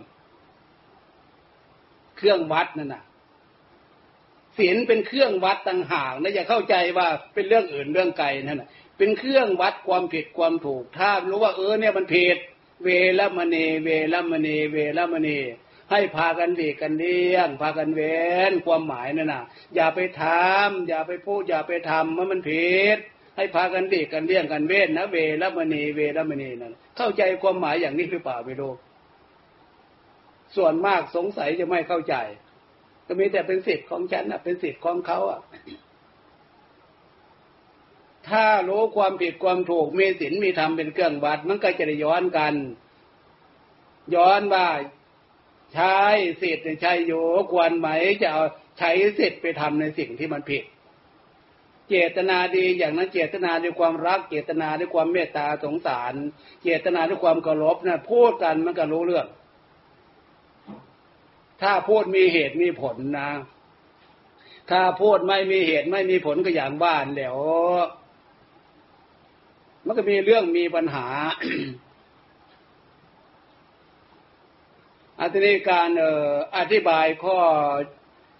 [2.23, 3.03] เครื่องวัดนั่นน่ะ
[4.57, 12.37] ศีลเป็นเครื่องวัดต่างหากนะอย่าเข้าใจว่าเป็นเรื่องอื่นเรื่องไกลนั่นน่ะ เป็นเครื่องวัดความผิดความถูก ถ้ารู้ว่าเออเนี่ยมันผิด
[12.83, 15.39] เวรมณี เวรมณี เวรมณี
[15.91, 18.17] ให้พากันเดีกันเลี้ยงพากันเว้
[18.51, 19.43] นความหมายนั่นน่ะ
[19.75, 22.97] อย่าไปทำอย่าไปพูดอย่าไปทำว่ามันผิด
[23.37, 28.73] ให้พากันเดีกันเลี้ยงกันเว้นนะเวรมณีเวรมณีนั่นเข้าใจความหมายอย่างนี้หรือเปล่าไม่รู้
[30.55, 32.15] ส่วนมากสงสัยจะไม่เข้าใจ
[33.07, 35.41] ก็มีแต่เป็นสิทธิ์ของฉันนะเป็นสิทธิ์ของเขาอะ
[38.29, 42.53] ถ้ารู้ความผิดความถูกมีศีลมีธรรมเป็นเครื่องวัดมันก็จะได้ย้อนกัน
[44.15, 44.67] ย้อนว่า
[45.73, 45.97] ใช้
[46.41, 47.13] สิทธิ์ใช้โย
[47.51, 47.89] ควรไหม
[48.21, 48.43] จะเอา
[48.79, 50.63] ใช้สิทธิ์ไปทำในสิ่งที่มันผิด
[51.89, 56.13] เจตนาดีอย่างนั้นเจตนาด้วยความรัก เจตนาด้วยความเมตตาสงสาร
[56.63, 59.27] เจตนาด้วยความเคารพนะพูดกันมันก็รู้เรื่อง
[61.63, 63.29] ถ้าพูดมีเหตุมีผลนะ
[64.71, 67.37] ถ้าพูดไม่มีเหตุไม่มีผลก็อย่างบ้านแล้ว
[69.85, 71.07] มันก็มีเรื่องมีปัญหา
[75.19, 77.37] อัติการเอออธิบายข้อ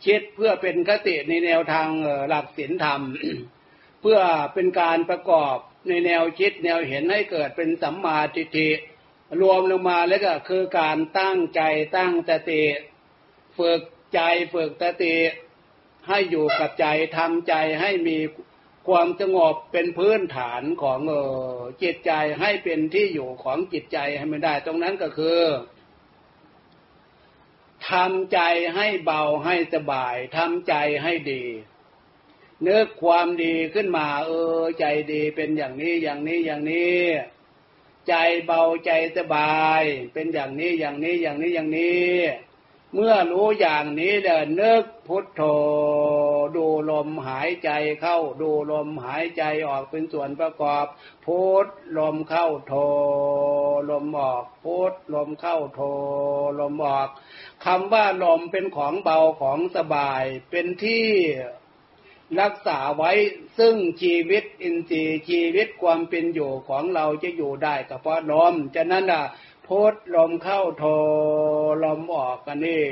[0.06, 1.88] คิดเพื่อเป็นคติในแนวทาง
[2.30, 3.02] หลักศีลธรรม
[4.02, 4.20] เพื่อ
[4.54, 5.58] เป็นการประกอบ
[5.88, 8.70] ในแนวคิดแนวเห็นให้เกิดเป็นสัมมาทิฏฐิ
[9.42, 11.62] รวมลงมาแล้วก็คือการตั้งใจ
[11.98, 12.64] ตั้งสติ
[13.58, 13.82] ฝึก
[14.14, 14.20] ใจ
[14.54, 15.18] ฝึกสติ
[16.08, 16.88] ให้อยู่กับใจ
[17.18, 18.18] ทำใจให้มี
[18.88, 21.14] ความสงบเป็นพื้นฐานของเอ
[21.56, 25.42] อจิตใจให้เป็นที่อยู่ของจิตใจให้ไม่ได้ ตรงนั้นก็คือ
[27.90, 28.40] ทำใจ
[28.76, 31.44] ให้เบาให้สบายทำใจให้ดี
[32.62, 37.02] เนื้อความดีขึ้นมา เออ ใจดีเป็นอย่างนี้อย่างนี้อย่างนี้
[38.10, 39.82] ใจเบาใจสบาย
[40.14, 42.14] เป็นอย่างนี้อย่างนี้อย่างนี้อย่างนี้
[42.96, 45.42] เมื่อรู้อย่างนี้เดินนึกพุทโธ
[46.56, 47.70] ดูลมหายใจ
[48.02, 50.86] เข้า ดูลมหายใจออกเป็นส่วนประกอบ
[51.26, 52.74] พุทลมเข้าโธ
[53.90, 55.82] ลมออกพุทลมเข้าโธ
[56.60, 57.10] ลมออก
[57.66, 61.08] คำว่าลมเป็นของเบาของสบายเป็นที่
[62.42, 63.12] รักษาไว้
[63.58, 69.24] ซึ่งชีวิตอินทรีย์ชีวิตความเป็นอยู่ของเราจะอยู่ได้ก็เพราะลมฉะนั้นอะ
[69.68, 70.86] พุทลมเข้าโท
[71.84, 72.86] ลมออกกันนี่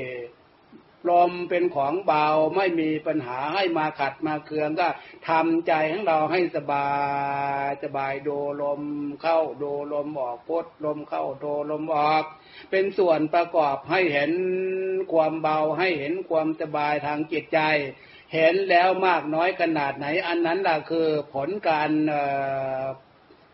[1.09, 4.87] ลมเป็นของเบาไม่มีปัญหาให้มาขัดมาเคืองก็
[5.29, 6.89] ทำใจของเราให้สบา
[7.65, 8.81] ยสบายดูลม
[9.21, 12.23] เข้าดูลมออกพุทลมเข้าโทลมออก
[12.71, 14.31] เป็นส่วนประกอบให้เห็น
[15.11, 17.59] ความเบาให้เห็นความสบายทางจิตใจ
[18.33, 21.91] เห็นแล้วมากน้อยขนาดไหน อันนั้นล่ะคือผลการ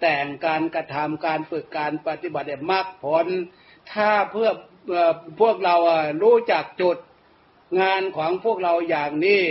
[0.01, 3.27] แต่งการกระทำการฝึกการปฏิบัติมรรคผล
[3.93, 4.49] ถ้าเพื่อ
[5.41, 5.75] พวกเรา
[6.23, 6.97] รู้จักจุด
[7.81, 9.43] งานของพวกเราอย่างนี้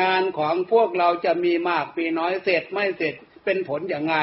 [0.00, 4.16] งานของพวกเราจะมีมากปีน้อยเสร็จไม่เสร็จเป็นผลอย่างไง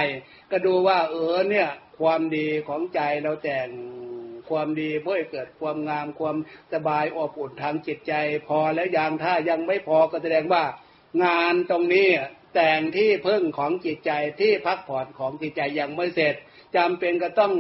[0.52, 3.70] ก็ดูว่าเออเนี่ยความดีของใจเราแต่ง
[4.50, 6.38] ความดีเพื่อเกิดความงามความ
[6.74, 8.14] สบายอบอุ่นทางจิตใจ
[8.48, 10.64] พอแล้วยังถ้ายังไม่พอก็แสดงว่า
[11.24, 12.10] งานตรงนี้
[12.56, 16.36] แต่งที่พึ่งของจิตใจที่พักผ่อนของจิตใจยังไม่เสร็จ
[16.76, 17.54] จำเป็นก็ต้อง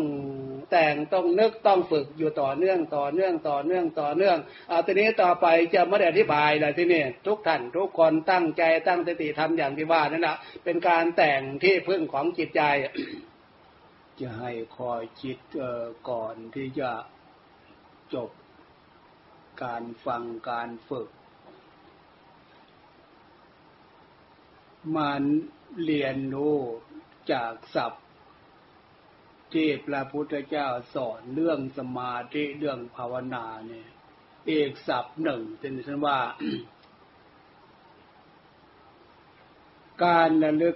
[0.71, 4.38] แต่งต้องนึกต้องฝึกอยู่ต่อเนื่องต่อเนื่องต่อเนื่องต่อเนื่อง
[4.69, 12.62] เอาทีนี้ต่อไปจะไม่ได้อธิบายเลยที่นี่ทุกท่านทุกคนตั้งใจตั้งสติทำอย่างที่ว่านั่นแหละเป็นการแต่งที่พึ่งของจิตใจ
[14.19, 15.38] จะให้คอยคิด
[16.10, 16.91] ก่อนที่จะ
[18.13, 18.29] จบ
[19.63, 21.10] การฟังการฝึก
[24.98, 25.22] มัน
[25.84, 26.60] เรียนรู้
[27.32, 28.06] จากศัพท์
[29.54, 33.88] ที่พระพุทธเจ้าสอนเรื่องสมาธิเรื่องภาวนาเนี่ย
[34.48, 36.19] เอกศัพท์หนึ่งเป็นฉันว่า
[40.04, 40.76] การระลึก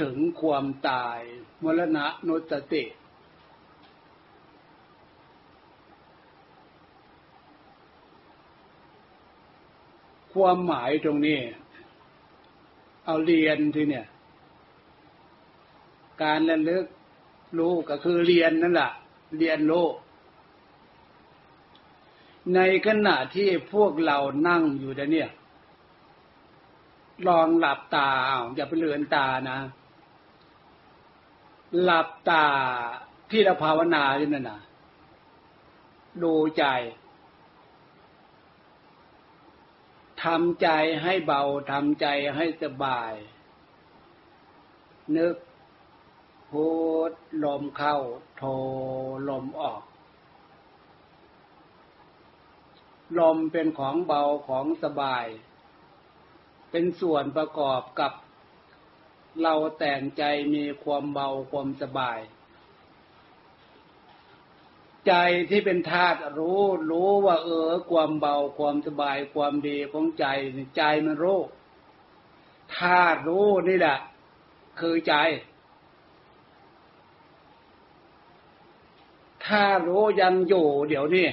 [0.00, 1.18] ถึงความตาย
[1.62, 2.84] มรณะนุตติ
[10.34, 11.40] ความหมายตรงนี้
[13.10, 14.06] เอาเรียนทีเนี่ย
[16.22, 16.84] การระลึก
[17.58, 18.90] รู้ก็คือเรียนนั่นแหละ
[19.38, 19.86] เรียนรู้
[22.54, 24.18] ในขณะที่พวกเรา
[24.48, 25.30] นั่งอยู่เนี่ย
[27.28, 29.58] ลองหลับตาอาอย่าไปเลือนตานะ
[31.82, 32.44] หลับตา
[33.30, 34.60] ที่เราภาวนาอยู่นั่นนะ
[36.22, 36.64] ดูใจ
[40.24, 40.68] ทำใจ
[41.02, 43.12] ให้เบา ทำใจให้สบาย
[45.16, 45.36] นึก
[46.50, 46.68] พู
[47.10, 47.12] ด
[47.44, 47.96] ลมเข้า
[48.36, 48.42] โท
[49.28, 49.82] ลมออก
[53.18, 55.26] ลมเป็นของเบาของสบาย
[56.70, 58.12] เป็นส่วนประกอบกับ
[59.42, 60.22] เราแต่งใจ
[60.54, 62.18] มีความเบาความสบาย
[65.08, 65.14] ใจ
[65.50, 70.26] ที่เป็นธาตุรู้รู้ว่า เออ ความเบาความสบายความดีของใจ
[70.76, 71.40] ใจมันรู้
[72.76, 73.98] ธาตุรู้นี่แหละ
[74.80, 75.14] คือใจ
[79.46, 81.28] ถ้ารู้ยังอยู่เดี๋ยวนี้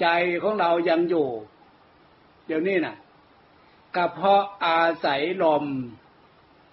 [0.00, 0.06] ใจ
[0.42, 1.28] ของเรายังอยู่
[2.46, 2.96] เดี๋ยวนี้น่ะ
[3.94, 5.64] ก็เพราะอาศัยลม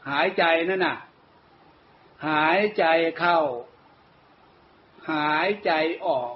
[0.09, 0.97] หายใจนั่นน่ะ
[2.27, 2.85] หายใจ
[3.19, 3.39] เข้า
[5.11, 5.71] หายใจ
[6.05, 6.33] ออก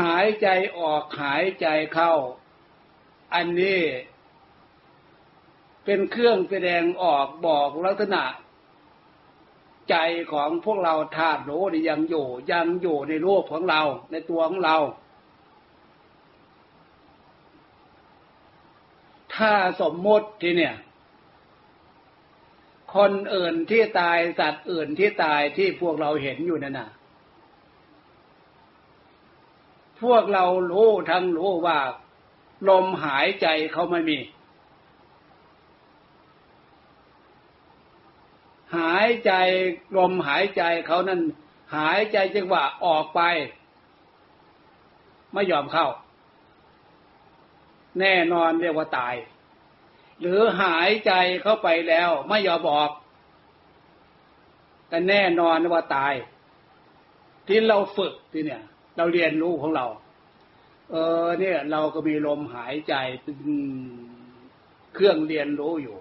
[0.00, 2.14] หายใจออกหายใจเข้า
[3.34, 3.80] อันนี้
[5.84, 8.24] เป็นเครื่องแสดงออกบอกลักษณะ
[9.90, 9.96] ใจ
[10.32, 14.76] ของพวกเราธาตุโลนี่ยังอยู่ยังอยู่ในรูปของเราในตัวของเรา
[19.34, 20.74] ถ้าสมมติที่เนี่ย
[22.96, 26.90] คนอื่นที่ตายสัตว์อื่นที่ตายที่พวกเราเห็นอยู่นั่นน่ะ
[30.02, 31.78] พวกเรารู้ทั้งรู้ว่า
[32.68, 34.18] ลมหายใจเขาไม่มี
[38.76, 39.32] หายใจ
[39.96, 41.20] ลมหายใจเขานั้น
[41.76, 43.20] หายใจจังหวะออกไป
[45.32, 45.88] ไม่ยอมเข้า
[48.00, 49.14] แน่นอนเรียกว่าตาย
[50.20, 52.90] หรือหายใจเข้าไปแล้วไม่ยอมบอก
[54.88, 56.14] แต่แน่นอนว่าตาย
[57.46, 58.62] ที่เราฝึกที่เนี่ย
[58.96, 59.86] เราเรียนรู้ของเรา
[60.90, 63.38] เออ เนี่ย เราก็มีลมหายใจเป็น
[64.94, 65.96] เครื่องเรียนรู้อยู่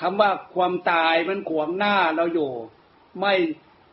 [0.00, 2.50] คำว่าความตายมันขวางหน้าเราอยู่
[3.18, 3.34] ไม่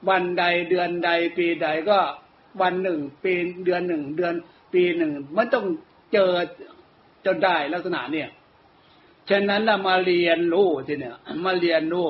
[0.10, 2.00] วันใดเดือนใด ปีใดก็
[2.62, 3.34] วันหนึ่งปี
[3.66, 4.34] เดือนหนึ่งเดือน
[4.74, 5.66] ปีหนึ่งมันต้อง
[6.14, 6.32] เจอ
[7.26, 8.30] จนได้ลักษณะเนี่ย
[9.30, 12.10] ฉะนั้นเรามาเรียนรู้ทีเนี่ย มาเรียนรู้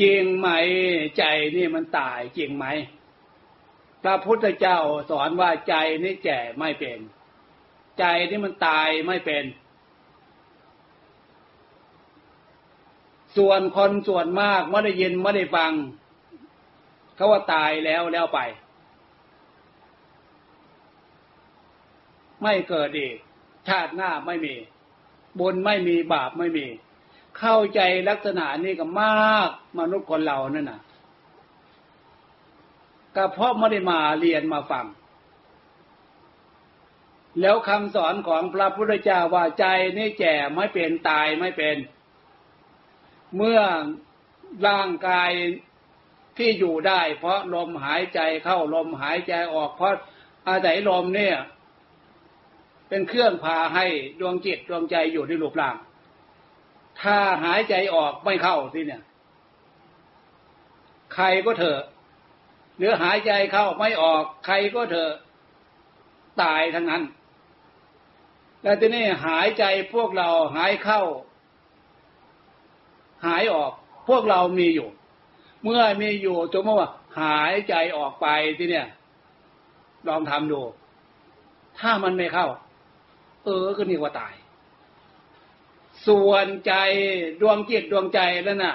[0.00, 0.48] จริงไหม
[1.18, 1.24] ใจ
[1.56, 2.66] นี่มันตายจริงไหม
[4.02, 4.78] พระพุทธเจ้า
[5.10, 6.98] สอนว่าใจนี่แก่ไม่เป็น
[7.98, 9.44] ใจนี่มันตายไม่เป็น
[13.36, 15.72] ส่วนคนส่วนมากไม่ได้ยินไม่ได้ฟัง
[17.16, 18.40] เขาว่าตายแล้วแล้วไป
[22.42, 23.16] ไม่เกิดอีก
[23.68, 24.54] ชาติหน้าไม่มี
[25.38, 26.66] บุญไม่มีบาปไม่มี
[27.38, 30.80] เข้าใจลักษณะนี้ก็มากมนุษย์คนเรานั่นน่ะ
[33.16, 34.86] ก็เพราะไม่ได้มาเรียนมาฟัง
[37.40, 39.66] แล้วคำสอนของพระพุทธเจ้าว่าใจ
[39.98, 41.76] นี่แก่ไม่เป็นตายไม่เป็น
[43.36, 43.60] เมื่อ
[44.66, 45.30] ร่างกาย
[46.38, 49.94] ที่อยู่ได้ เพราะลมหายใจเข้าลมหายใจออกเพราะ
[50.48, 51.36] อาศัยลมเนี่ย
[52.94, 53.86] เป็นเครื่องพาให้
[54.20, 55.76] ดวงจิตดวงใจอยู่ในรูปร่าง
[57.00, 59.02] ถ้าหายใจออกไม่เข้าที่เนี่ย
[61.14, 61.80] ใครก็เถอะ
[62.76, 65.12] หรือหายใจเข้าไม่ออก ใครก็เถอะ
[66.42, 67.02] ตายทั้งนั้น
[68.62, 71.02] แล้วทีนี้หายใจพวกเราหายเข้า
[73.26, 73.72] หายออก
[74.08, 74.88] พวกเรามีอยู่
[75.62, 78.26] เมื่อมีอยู่จมว่า หายใจออกไป
[78.58, 78.86] ที่เนี่ย
[80.08, 80.60] ลองทำดู
[81.78, 82.48] ถ้ามันไม่เข้า
[83.44, 84.34] เออก็นี่ว่าตาย
[86.06, 86.72] ส่วนใจ
[87.40, 88.74] ดวงจิตดวงใจแล้วน่ะ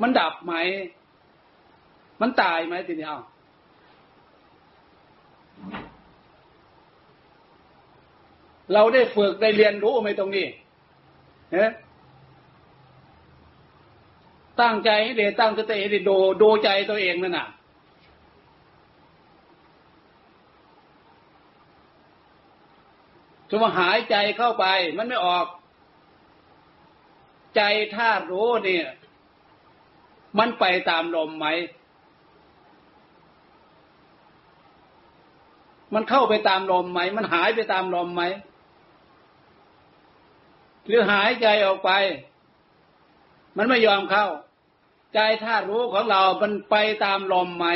[0.00, 0.54] มันดับไหม
[2.20, 3.20] มันตายไหมทีนี้เอา
[8.72, 10.46] เราได้ฝึกได้เรียนรู้ไหมตรงนี้
[11.52, 11.66] เฮ้
[14.60, 17.46] ตั้งใจให้ดีตั้งสติให้ดีดูดูใจตัวเองนั่นน่ะ
[23.50, 25.46] สมมติหายใจเข้าไป มันไม่ออก
[27.56, 27.62] ใจ
[27.96, 28.86] ถ้ารู้เนี่ย
[30.38, 31.46] มันไปตามลมไหม
[35.94, 38.22] มันเข้าไปตามลมไหม มันหายไปตามลมไหม
[40.86, 41.90] หรือหายใจออกไป
[43.56, 44.26] มันไม่ยอมเข้า
[45.14, 47.66] ใจถ้ารู้ของเรา มันไปตามลมไหม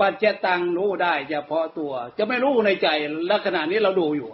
[0.00, 2.88] ปัจจตังรู้ได้เฉพาะตัว จะไม่รู้ในใจ
[3.30, 4.28] ลักษณะนี้เราดูอยู่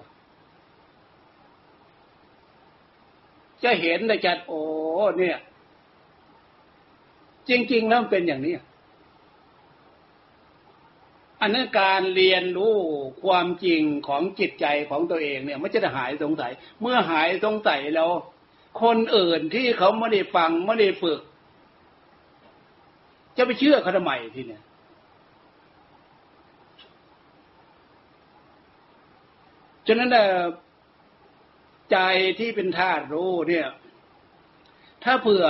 [3.64, 4.62] จะเห็นได้จัดโอ้
[5.18, 5.38] เนี่ย
[7.48, 8.54] จริง ๆ แล้วเป็นอย่างนี้
[11.40, 12.74] อันนั้นการเรียนรู้
[13.24, 18.10] ความจริงของจิตใจของตัวเองเนี่ย มันจะหายสงสัย เมื่อหายสงสัยแล้ว
[18.82, 21.20] คนอื่นที่เขาไม่ได้ฟังไม่ได้ฝึก
[23.36, 24.62] จะไปเชื่อเขาทำไมทีเนี่ย
[29.92, 30.10] ฉะนั้น
[31.92, 31.98] ใจ
[32.38, 33.68] ที่เป็นธาตุรู้เนี่ย
[35.04, 35.46] ถ้าเผื่อ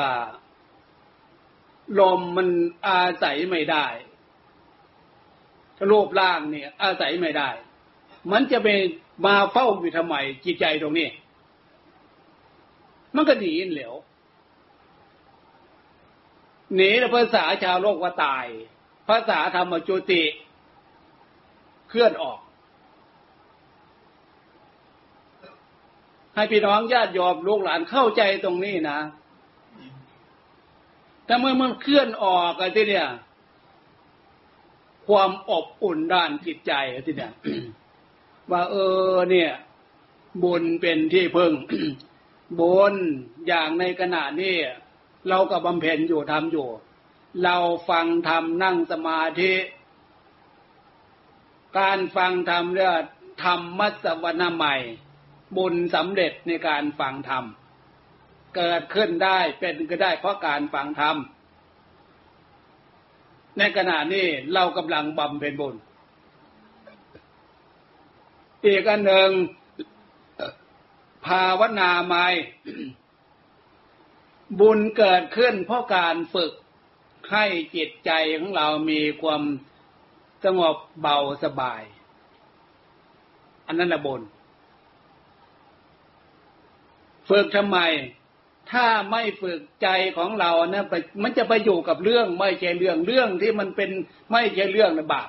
[2.00, 2.48] ลมมัน
[2.88, 3.86] อาศัยไม่ได้
[5.90, 7.48] รูปร่างเนี่ย อาศัยไม่ได้
[8.32, 8.68] มันจะไป
[9.26, 11.08] มาเฝ้าอยู่ทำไมจิตใจตรงนี้
[13.14, 13.94] มันก็หนีเหลว
[16.74, 18.46] หนีภาษาชาวโลกว่าตาย
[19.08, 20.22] ภาษาธรรมจุติ
[21.88, 22.38] เคลื่อนออก
[26.40, 28.98] ให้พี่น้องญาติโยมลูกหลานเข้าใจตรงนี้นะ
[31.26, 33.08] แต่เมื่อมันเคลื่อนออกอะที่เนี่ย
[35.06, 36.72] ความอบอุ่นด้านจิตใจ
[37.06, 37.32] ที่เนี่ย
[38.50, 38.76] ว่าเอ
[39.10, 39.52] อเนี่ย
[40.42, 41.52] บุญเป็นที่พึ่ง
[42.60, 42.94] บุญ
[43.46, 44.56] อย่างในขณะนี้
[45.28, 46.68] เราก็บำเพ็ญอยู่ทำอยู่
[47.44, 47.56] เรา
[47.88, 49.52] ฟังทำนั่งสมาธิ
[51.78, 52.96] การฟังทำเรื่อง
[53.42, 54.76] ธรรมมัสวนาใหม่
[55.56, 57.44] บุญสำเร็จในการฟังธรรม
[58.56, 61.16] เกิดขึ้นได้เป็นก็ได้เพราะการฟังธรรม
[63.58, 65.74] ในขณะนี้เรากำลังบำเพ็ญบุญ
[68.66, 69.30] อีกอันหนึ่ง
[71.26, 72.14] ภาวนาไม
[74.60, 76.52] บุญเกิดขึ้นเพราะการฝึก
[77.32, 77.44] ให้
[77.76, 79.42] จิตใจของเรามีความ
[80.44, 81.82] สงบเบาสบาย
[83.66, 84.22] อันนั้นละบุญ
[87.30, 87.78] ฝึกทำไม
[88.72, 93.90] ถ้าไม่ฝึกใจของเรานะไปมันจะไปอยู่กับเรื่องไม่ใช่เรื่องเรื่องที่มันเป็น
[94.32, 95.28] ไม่ใช่เรื่องนะบาป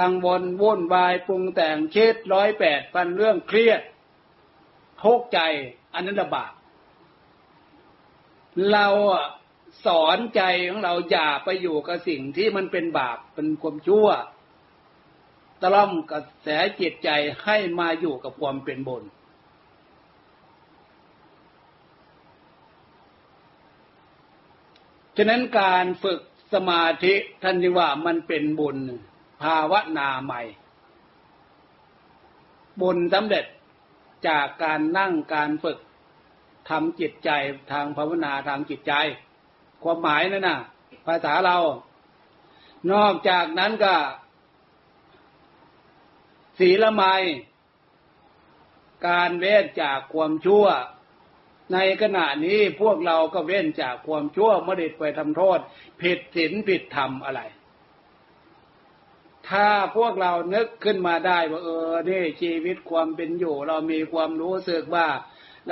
[0.00, 3.80] กังวลวุ่นวายปรุงแต่งเช็ดร้อยแปดพันเรื่องเครียด
[5.02, 5.40] ทุกใจ
[5.94, 6.52] อันนั้นระบาป
[8.72, 8.86] เรา
[9.86, 14.08] สอนใจของเราอย่าไปอยู่กับสิ่งที่มันเป็นบาปเป็นความชั่ว
[15.60, 16.48] ตล่อมกระแส
[16.80, 17.10] จิตใจ
[17.44, 19.04] ให้มาอยู่กับความเป็นบุญ
[25.16, 26.20] ฉะนั้นการฝึก
[26.52, 28.78] สมาธิท่านจึงว่ามันเป็นบุญ
[29.42, 30.42] ภาวนาใหม่
[32.80, 33.44] บุญสำเร็จ
[34.28, 35.78] จากการนั่งการฝึก
[36.68, 37.30] ทำจิตใจ
[37.72, 38.92] ทางภาวนาทางจิตใจ
[39.82, 40.58] ความหมายนั่นน่ะ
[41.06, 41.58] ภาษาเรา
[42.92, 43.94] นอกจากนั้นก็
[46.58, 47.02] ศีลไม
[49.08, 50.66] การเวทจากความชั่ว
[51.72, 55.58] ในขณะนี้พวกเราก็เว้นจากความชั่วไม่ได้ไปทำโทษ
[56.00, 57.40] ผิดศีลผิดธรรมอะไร
[59.48, 65.08] ถ้าพวกเรานึกขึ้นมาได้ว่าเออนี่ชีวิตความเป็นอยู่ เรามีความรู้สึกว่า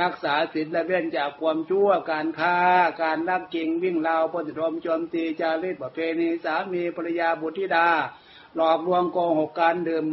[0.00, 2.58] รักษาศีลและเว้นจากความชั่วการฆ่า
[3.02, 7.88] การลักกิ่งวิ่งราวปฏิทมโจมตีจารีตประเพณีสามีภรรยาบุตรธิดา
[8.56, 10.06] หลอกลวงโกหกการดื่ม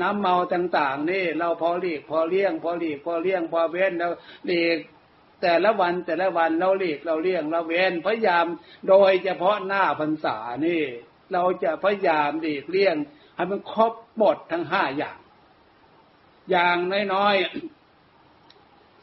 [0.00, 4.12] น้ำเมาต่าง ๆ นี่ เราพอหลีกพอเลี่ยง พอหลีกพอเลี่ยงพอเว้นแล้ว
[4.46, 4.78] หลีก
[5.42, 8.46] แต่ละวันแต่ละวันเราหลีกเราเลี่ยงเราเว้นพยายาม
[8.88, 10.36] โดยเฉพาะหน้าพรรษา
[10.66, 10.82] นี่
[11.32, 12.96] เราจะพยายามหลีกเลี่ยง
[13.36, 15.18] ให้มันครบหมดทั้งห้าอย่าง
[16.50, 16.76] อย่าง
[17.14, 17.34] น้อย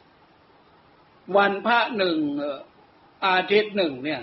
[0.04, 2.18] ๆวันพระหนึ่ง
[3.26, 4.22] อาทิตย์หนึ่งเนี่ย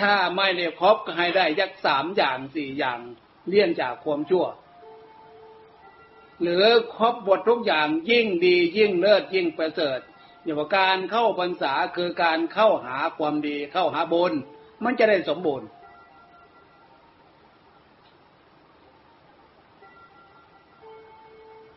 [0.00, 2.98] ถ้าไม่ได้ครบให้ได้ยักสามอย่างสี่อย่าง
[3.48, 4.46] เลี่ยงจากความชั่ว
[6.42, 6.66] หรือ
[6.96, 10.00] ครบบททุกอย่างยิ่งดียิ่งเลิศยิ่งประเสริฐ
[10.46, 14.32] อย่างว่าการเข้าพรรษาคือการเข้าหาความดีเข้าหาบุญ
[14.84, 15.68] มันจะได้สมบูรณ์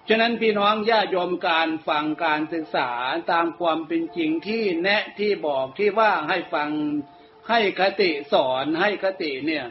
[0.07, 2.91] ฉะนั้นพี่น้องญาติโยมการฟังการศึกษา
[3.31, 6.69] ตามความเป็นจริงที่แนะที่บอกที่ว่าให้ฟัง
[7.49, 9.65] ให้คติสอนให้คติเนี่ย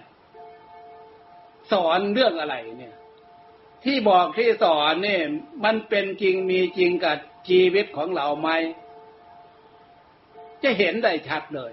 [1.73, 2.95] สอนเรื่องอะไรเนี่ย
[3.85, 5.23] ที่บอกที่สอนเนี่ย
[5.65, 7.17] มันเป็นจริงมีจริงกับ
[7.49, 8.51] ชีวิตของเราไหม
[10.63, 11.73] จะเห็นได้ชัดเลย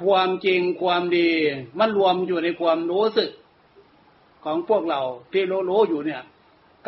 [0.00, 1.30] ความจริงความดี
[1.78, 3.30] มันรวมอยู่ในความรู้สึก
[4.44, 5.00] ของพวกเรา
[5.32, 6.22] ที่รู้ๆอยู่เนี่ย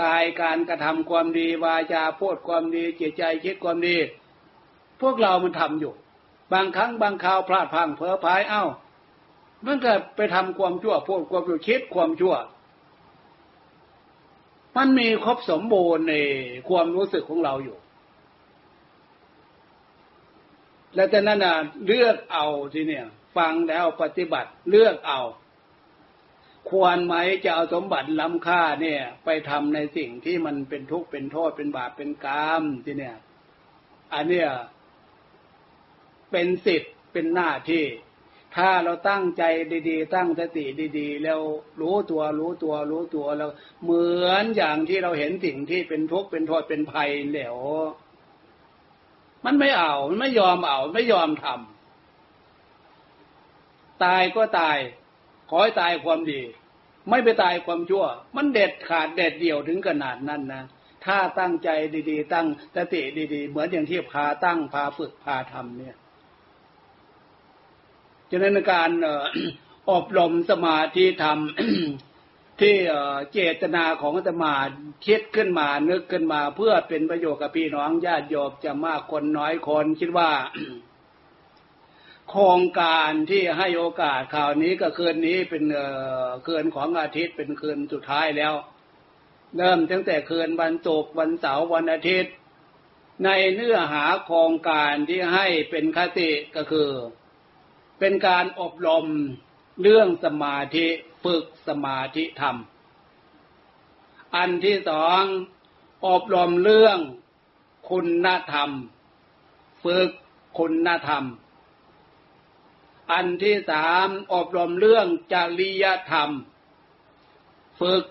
[0.03, 3.97] กายการกระทำความดีวาจาพูดความดีจิตใจคิดความดี
[5.01, 5.93] พวกเรามันทำอยู่
[6.53, 8.65] บางครั้งบางคราวพลาดพังเผลอพายเอ้า
[9.67, 12.35] มันก็ไปทำความชั่วพูดความชั่วคิดความชั่ว
[14.77, 16.15] มันมีครบสมบูรณ์ใน
[16.69, 17.77] ความรู้สึกของเราอยู่
[20.95, 25.21] แล้วแต่นั้นน่ะเลือกเอาทีเนี่ย ฟังแล้วปฏิบัติเลือกเอา
[26.71, 27.15] ควรไหม
[27.45, 33.17] จะเอาสมบัติล้ำค่าเนี่ย ไปทำในสิ่งที่มันเป็นทุกข์เป็นโทษเป็นบาปเป็นกรรมทีเนี่ย
[34.15, 34.49] อันเนี้ย
[36.31, 37.85] เป็นสิทธิ์เป็นหน้าที่
[38.57, 39.43] ถ้าเราตั้งใจ
[39.89, 40.65] ดี ๆ ตั้งสติ
[40.99, 41.41] ดี ๆ แล้ว
[41.81, 43.51] รู้ตัวรู้ตัวรู้ตัวแล้ว
[43.83, 47.57] เหมือนอย่างที่เราเห็นสิ่งที่เป็นทุกข์เป็นโทษเป็นภัยแล้ว
[49.45, 54.79] มันไม่เอา มันไม่ยอมเอา ไม่ยอมทำตายก็ตาย
[55.49, 56.43] ขอให้ตายความดี
[57.11, 58.05] ไม่ไปตายความชั่ว
[58.37, 60.65] มันเด็ดขาดเด็ดเดี่ยวถึงขนาดนั้นนะ
[61.05, 61.69] ถ้าตั้งใจ
[62.11, 63.03] ดี ๆ ตั้งสติ
[63.35, 65.97] ดีๆ เหมือนอย่างที่พาตั้งพาฝึกพาทำเนี่ย
[68.31, 68.91] ฉะนั้นการ
[69.91, 71.39] อบรมสมาธิธรรม
[72.61, 72.77] ที่
[73.33, 74.55] เจตนาของอาตมา
[75.07, 80.31] คิดขึ้นมานึกขึ้นมาเพื่อเป็นประโยชน์กับพี่น้องญาติโยมจะมากคนน้อยคนคิดว่า
[82.31, 85.65] โครงการที่ให้โอกาสข่าวนี้ก็คืนนี้เป็น
[86.47, 88.55] คืนของอาทิตย์เป็นคืนสุดท้ายแล้ว
[89.57, 92.33] เริ่มตั้งแต่คืนวันศุกร์วันเสาร์วันอาทิตย์
[93.25, 96.91] ในเนื้อหาโครงการที่ให้เป็นคติก็คือ
[97.99, 99.07] เป็นการอบรม
[99.83, 100.89] เรื่องสมาธิ
[101.25, 102.57] ฝึกสมาธิธรรม
[104.37, 105.23] อันที่สอง
[106.09, 106.99] อบรมเรื่อง
[107.91, 108.71] คุณธรรม
[109.85, 110.11] ฝึก
[110.59, 111.25] คุณธรรม
[113.13, 116.31] อันที่สามอบรมเรื่องจริยธรรม
[117.81, 118.05] ฝึก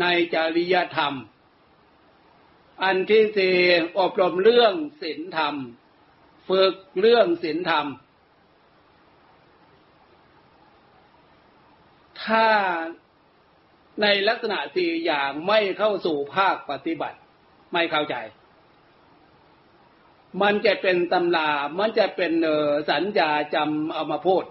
[0.00, 0.04] ใน
[0.34, 1.14] จริยธรรม
[2.82, 3.56] อันที่สี่
[3.98, 5.54] อบรมเรื่องศีลธรรม
[6.48, 7.86] ฝึกเรื่องศีลธรรม
[12.26, 12.46] ถ้า
[14.02, 17.18] ในลักษณะสี่อย่างไม่เข้าสู่ภาคปฏิบัติ
[17.72, 18.16] ไม่เข้าใจ
[20.42, 24.44] มันจะเป็นตำรามันจะเป็นเออสัญญาจำเอามาพูด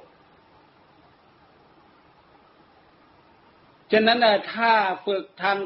[3.91, 4.73] ฉะนั้นนะถ้า
[5.05, 5.57] ฝึกทาง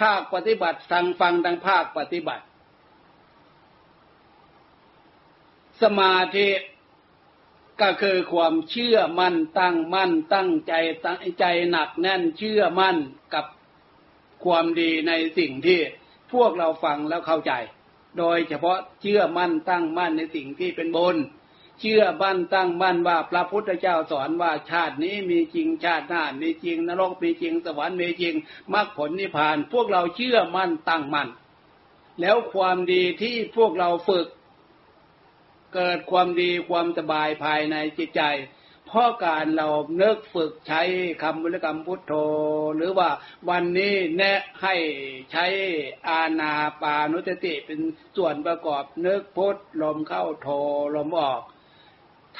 [0.00, 2.44] ภาคปฏิบัติทางฟังทางภาคปฏิบัติ
[5.82, 6.48] สมาธิ
[7.82, 10.72] ก็คือความเชื่อมั่นตั้งมั่นตั้งใจ
[11.04, 12.96] ตั้งใจหนักแน่นเชื่อมั่น
[13.34, 13.44] กับ
[14.44, 15.80] ความดีในสิ่งที่
[16.32, 17.52] พวกเราฟังแล้วเข้าใจ
[18.18, 21.16] โดยเฉพาะเชื่อมั่นตั้งมั่นในสิ่งที่เป็นบุญ
[21.80, 28.34] เชื่อมั่นตั้งมั่นว่าพระพุทธเจ้าสอนว่าชาตินี้มีจริงชาติหน้ามีจริงนรกมีจริงสวรรค์มีจริง
[28.74, 31.28] มรรคผลนิพพาน พวกเราเชื่อมั่นตั้งมั่น
[32.20, 34.26] แล้วความดีที่พวกเราฝึก
[35.74, 38.22] เกิดความดีความสบายภายในจิตใจ
[38.86, 40.82] เพราะการเราเนิกฝึกใช้
[41.22, 42.12] คำบริกรรมพุทโธ
[42.76, 43.10] หรือว่า
[43.48, 44.74] วันนี้แนะให้
[45.32, 45.46] ใช้
[46.08, 47.80] อาณาปานุสติเป็น
[48.16, 50.48] ส่วนประกอบเนึกพุทลมเข้าโธ
[50.96, 51.40] ลมออก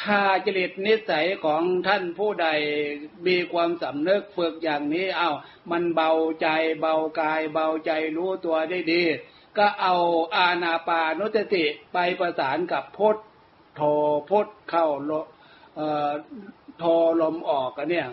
[0.01, 2.49] ถ้าจริตนิสัยของท่านผู้ใด
[3.27, 5.31] มีความสำนึกฝึกอย่างนี้เอา้า
[5.71, 6.49] มันเบาใจ
[6.81, 9.05] เบากายเบาใจรู้ตัวได้ดี
[9.59, 9.95] ก็เอา
[10.37, 13.17] อาณาปานุสติไปประสานกับพุท
[13.75, 13.83] โธ
[14.31, 14.87] พุทเข้า
[16.79, 16.85] โท
[17.21, 18.09] ลมออกกันเนี่ย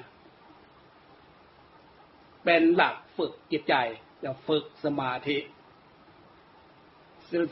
[2.46, 3.76] เป็นหลักฝึกจิตใจ
[4.24, 5.38] จะฝึกสมาธิ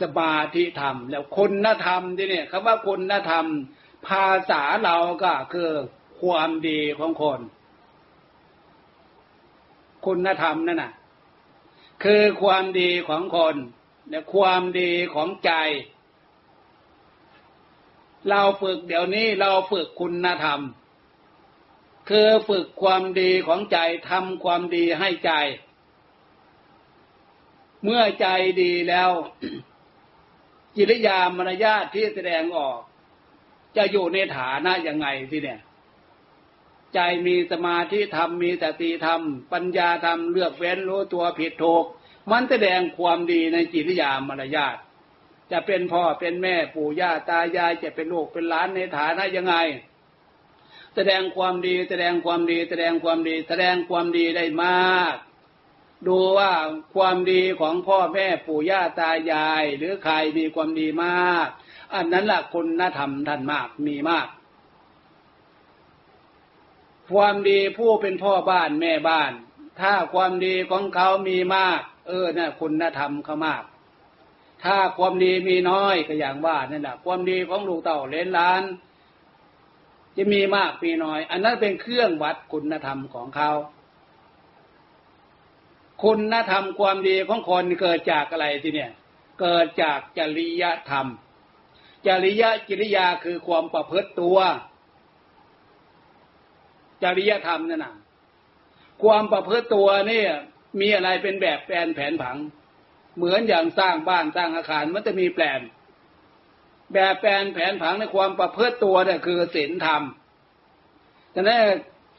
[0.04, 3.46] สมาธิธรรม แล้วคุณธรรมที่เนี่ยคำว่าคุณธรรม
[4.08, 5.70] ภาษาเราก็คือ
[6.22, 7.40] ความดีของคน
[10.06, 10.92] คุณธรรมนั่นน่ะ
[12.04, 13.56] คือความดีของคน
[14.10, 15.52] และความดีของใจ
[18.30, 20.62] เราฝึกเดี๋ยวนี้เราฝึกคุณธรรม
[22.10, 23.78] คือฝึกความดีของใจ
[24.10, 25.32] ทำความดีให้ใจ
[27.84, 28.28] เมื่อใจ
[28.62, 29.12] ดีแล้ว
[30.76, 32.80] จิริยามารยาทที่แสดงออก
[33.78, 35.60] จะอยู่ในฐานะยังไงสิเนี่ย
[36.96, 39.22] ใจมีสมาธิธรรมมีสติธรรม
[39.54, 41.86] ปัญญาธรรมเลือกเว้นรู้ตัวผิดถูก
[42.32, 44.76] มันแสดงความดีในจิริยามารยาท
[45.52, 49.56] จะเป็นพ่อเป็นแม่ปู่ย่าตายายจะเป็นลูกเป็นหลานในฐานะยังไง
[50.96, 55.16] แสดงความดีแสดงความดี แสดงความดี แสดงความดีได้มาก
[56.08, 56.52] ดูว่า
[56.96, 61.48] ความดีของพ่อแม่ปู่ย่าตายาย หรือใครมีความดีมาก
[61.96, 64.28] อันนั้นแหละคุณธรรมท่านมากมีมาก
[67.12, 69.32] ความดีผู้เป็นพ่อบ้านแม่บ้าน
[69.82, 73.64] ถ้าความดีของเขามีมาก เออนะ่ะคุณธรรมเขามาก
[74.64, 78.64] ถ้าความดีมีน้อยก็อย่างว่านั่นแหละความดีของลูกเต่าเลนล้าน
[80.18, 83.52] จะมีมากมีน้อย อันนั้นเป็นเครื่องวัดคุณธรรมของเขา
[86.04, 88.92] คุณธรรมความดีของคนเกิดจากอะไรทีเนี่ย
[89.42, 91.08] เกิดจากจริยธรรม
[92.08, 94.38] จริยจริยาคือความประพฤติตัว
[97.06, 97.96] จริยธรรมนั่นน่ะ
[99.04, 100.30] ความประพฤติตัวเนี่ย
[100.82, 102.38] มีอะไรเป็นแบบแปลนแผนผัง
[103.18, 105.62] เหมือนอย่างสร้างบ้านสร้างอาคารมันจะมีแปลน
[106.94, 110.04] แบบแปลนแผนผังในความประพฤติตัวเนี่ยคือศีลธรรม
[111.32, 111.60] แต่นั้น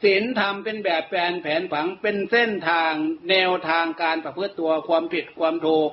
[0.03, 2.91] ศีลธรรมเป็นแบบแปลนแผนผังเป็นเส้นทาง
[3.29, 5.91] แนวทางการประพฤติตัวความผิดความถูก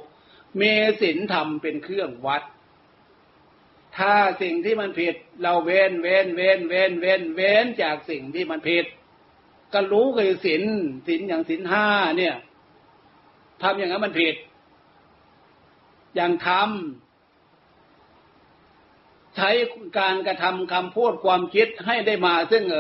[0.61, 0.73] มี
[1.03, 2.43] ศีลธรรมเป็นเครื่องวัด
[3.99, 8.85] ถ้าสิ่งที่มันผิด เราเว้นเว้นเว้นเว้นเว้นเว้นจากสิ่งที่มันผิด
[9.73, 10.63] ก็รู้คือศีล
[11.07, 11.87] ศีลอย่างศีลห้า
[12.19, 12.37] เนี่ย
[13.63, 14.35] ทำอย่างนั้นมันผิด
[16.15, 19.51] อย่างทำใช้
[19.99, 22.79] การกระทำคำพูดความคิดให้ได้มา ซึ่งเอ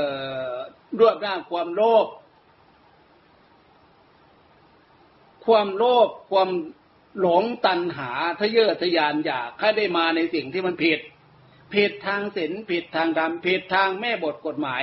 [0.52, 0.54] อ
[0.98, 2.06] รวบร่างความโลภ
[5.46, 6.48] ความโลภความ
[7.20, 8.10] หลงตัณหา
[8.40, 11.00] ทะเยอทะยานอยากให้ได้มาในสิ่งที่มันผิด
[11.74, 14.82] ผิดทางศีลผิดทางธรรมผิดทางแม่บทกฎหมาย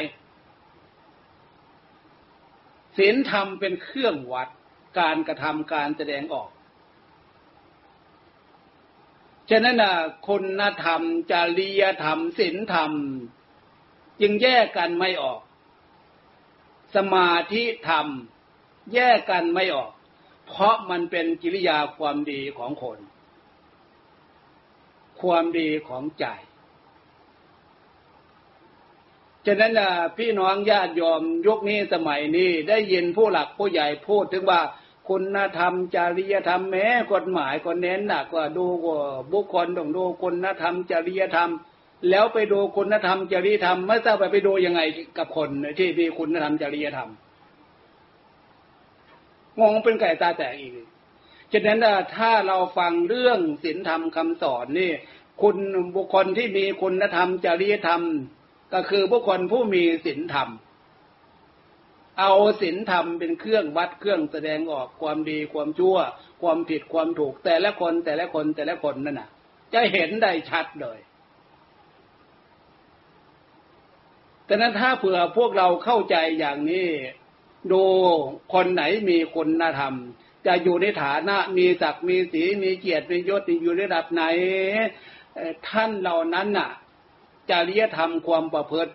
[2.97, 4.49] ศีลธรรมเป็นเครื่องวัด
[4.99, 6.49] การกระทำการแสดงออก
[9.49, 9.95] ฉะนั้นนะ
[10.27, 11.01] คุณธรรม
[11.31, 12.91] จริยธรรมศีลธรรม
[14.21, 15.41] จึงแยกกันไม่ออก
[16.95, 18.07] สมาธิธรรม
[18.93, 19.91] แยกกันไม่ออก
[20.51, 22.99] เพราะมันเป็นกิริยาความดีของคน
[25.21, 26.25] ความดีของใจ
[29.45, 34.61] ฉะนั้นนะพี่น้องญาติยอมยุคนี้สมัยนี้ได้ยินผู้หลักผู้ใหญ่พูดถึงว่า
[35.09, 38.65] คุณธรรมจริยธรรมแม้กฎหมายก็เน้นหนักว่าดู
[39.31, 41.49] บุคคลต้องดูคุณธรรมจริยธรรม
[42.09, 44.81] แล้วไปดูคุณธรรมจริยธรรมไม่ทราบไปไปดูยังไง
[45.17, 45.49] กับคน
[45.79, 47.09] ที่มีคุณธรรมจริยธรรม
[49.59, 50.73] งงเป็นไก่ตาแตกอีก
[51.53, 51.79] ฉะนั้น
[52.15, 54.91] ถ้าเราฟังเรื่องศีลธรรมคำสอนนี่
[55.41, 55.57] คุณ
[55.95, 58.01] บุคคลที่มีคุณธรรมจริยธรรม
[58.73, 60.49] ก็คือบุคคลผู้มีศีลธรรม
[62.19, 62.31] เอา
[62.61, 65.97] ศีลธรรมเป็นเครื่องวัดเครื่องแสดงออกความดีความชั่ว
[66.41, 69.29] ความผิดความถูกแต่ละคนแต่ละคนแต่ละคนนั่นน่ะ
[69.73, 70.99] จะเห็นได้ชัดเลย
[74.45, 76.87] แต่นั้นถ้าเผื่อพวกเราเข้าใจอย่างนี้
[77.71, 77.83] ดู
[78.53, 79.93] คนไหนมีคุณธรรม
[80.45, 84.23] จะอยู่ในฐานะมีศักดิ์มีสีมีเกียรติมียศอยู่ระดับไหน
[85.69, 86.69] ท่านเหล่านั้นน่ะ
[87.49, 88.93] จริยธรรมความประพฤติ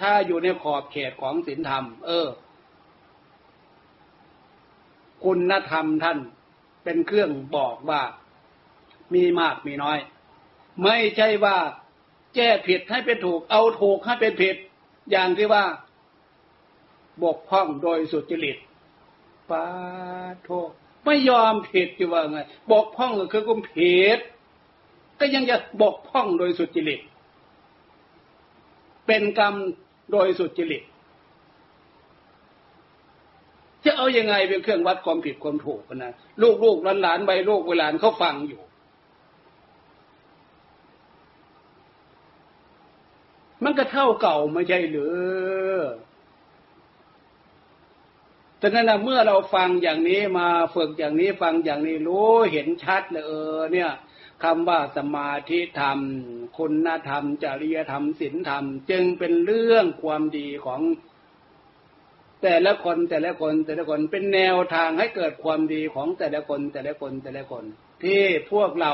[0.00, 2.28] ถ้าอยู่ในขอบเขตของศีลธรรม เออ
[5.24, 6.18] คุณธรรมท่าน
[6.84, 8.02] เป็นเครื่องบอกว่า
[9.14, 9.98] มีมากมีน้อย
[10.82, 11.56] ไม่ใช่ว่า
[12.34, 14.56] แก้ผิดให้เป็นถูกเอาถูกให้เป็นผิด
[15.10, 15.64] อย่างที่ว่า
[17.22, 18.56] บกพร่องโดยสุจริต
[19.50, 19.64] ปา
[20.42, 20.48] โท
[21.04, 22.38] ไม่ยอมผิดจะว่าไง
[22.72, 24.18] บกพร่องก็คือกุมผิด
[25.20, 27.00] ก็ยังจะบกพร่องโดยสุจริต
[29.06, 29.54] เป็นกรรม
[30.12, 30.82] โดยสุจริต
[33.84, 36.12] จะเอาอยัางไงเป็นเครื่องวัดความผิดความถูกกันนะ
[36.42, 38.60] ลูกลูกหลานหลานใบลูกเวลานเขาฟังอยู่
[43.64, 45.14] มันก็เท่าเก่าไม่ใช่หรือ
[48.64, 53.90] ฉะนั้นนะเมื่อเราฟังอย่างนี้มาฝึกอย่างนี้ฟังอย่างนี้รู้เห็นชัดเลยเออเนี่ย
[54.44, 55.98] คำว่าสมาธิธรรม
[56.58, 60.80] คุณธรรม จริยธรรมศีลธรรม จึงเป็นเรื่องความดีของ
[62.42, 67.64] แต่ละคนแต่ละคนแต่ละคนเป็นแนวทางให้เกิดความดีของแต่ละคนแต่ละคนแต่ละคน
[68.02, 68.92] ที่พวกเรา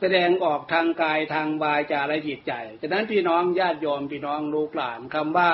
[0.00, 5.50] แสดงออกทางกายทางวาจาและจิตใจฉะนั้นพี่น้องญาติโยมพี่น้องลูกหลานคำว่า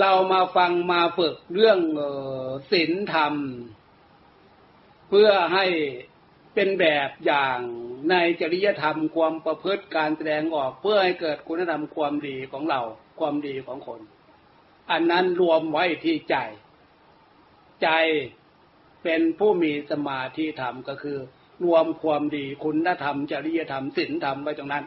[0.00, 1.78] เรามาฟังมาฝึกเรื่อง
[2.72, 3.34] ศีลธรรม
[5.08, 5.66] เพื่อให้
[6.54, 7.58] เป็นแบบอย่าง
[8.10, 12.80] ในจริยธรรมความประพฤติการแสดงออกเพื่อให้เกิดคุณธรรมความดีของเรา
[13.20, 14.00] ความดีของคน
[14.90, 16.36] อันนั้นรวมไว้ที่ใจ
[17.82, 17.88] ใจ
[19.02, 21.18] เป็นผู้มีสมาธิธรรมก็คือ
[21.64, 24.84] รวมความดีคุณธรรม จริยธรรมศีลธรรมไว้ตรงนั้น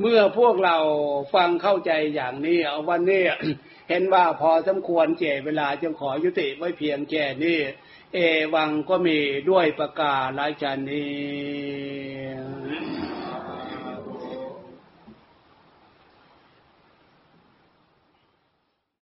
[0.00, 0.76] เมื่อพวกเรา
[1.34, 3.24] ฟังเข้าใจอย่างนี้เอาวันนี้
[3.88, 7.58] เห็นว่าพอสมควรเจเวลาจึงขอยุติไว้เพียงแค่นี้
[8.14, 8.18] เอ
[8.54, 9.18] วังก็มี
[9.50, 12.57] ด้วยประกาศราชนี้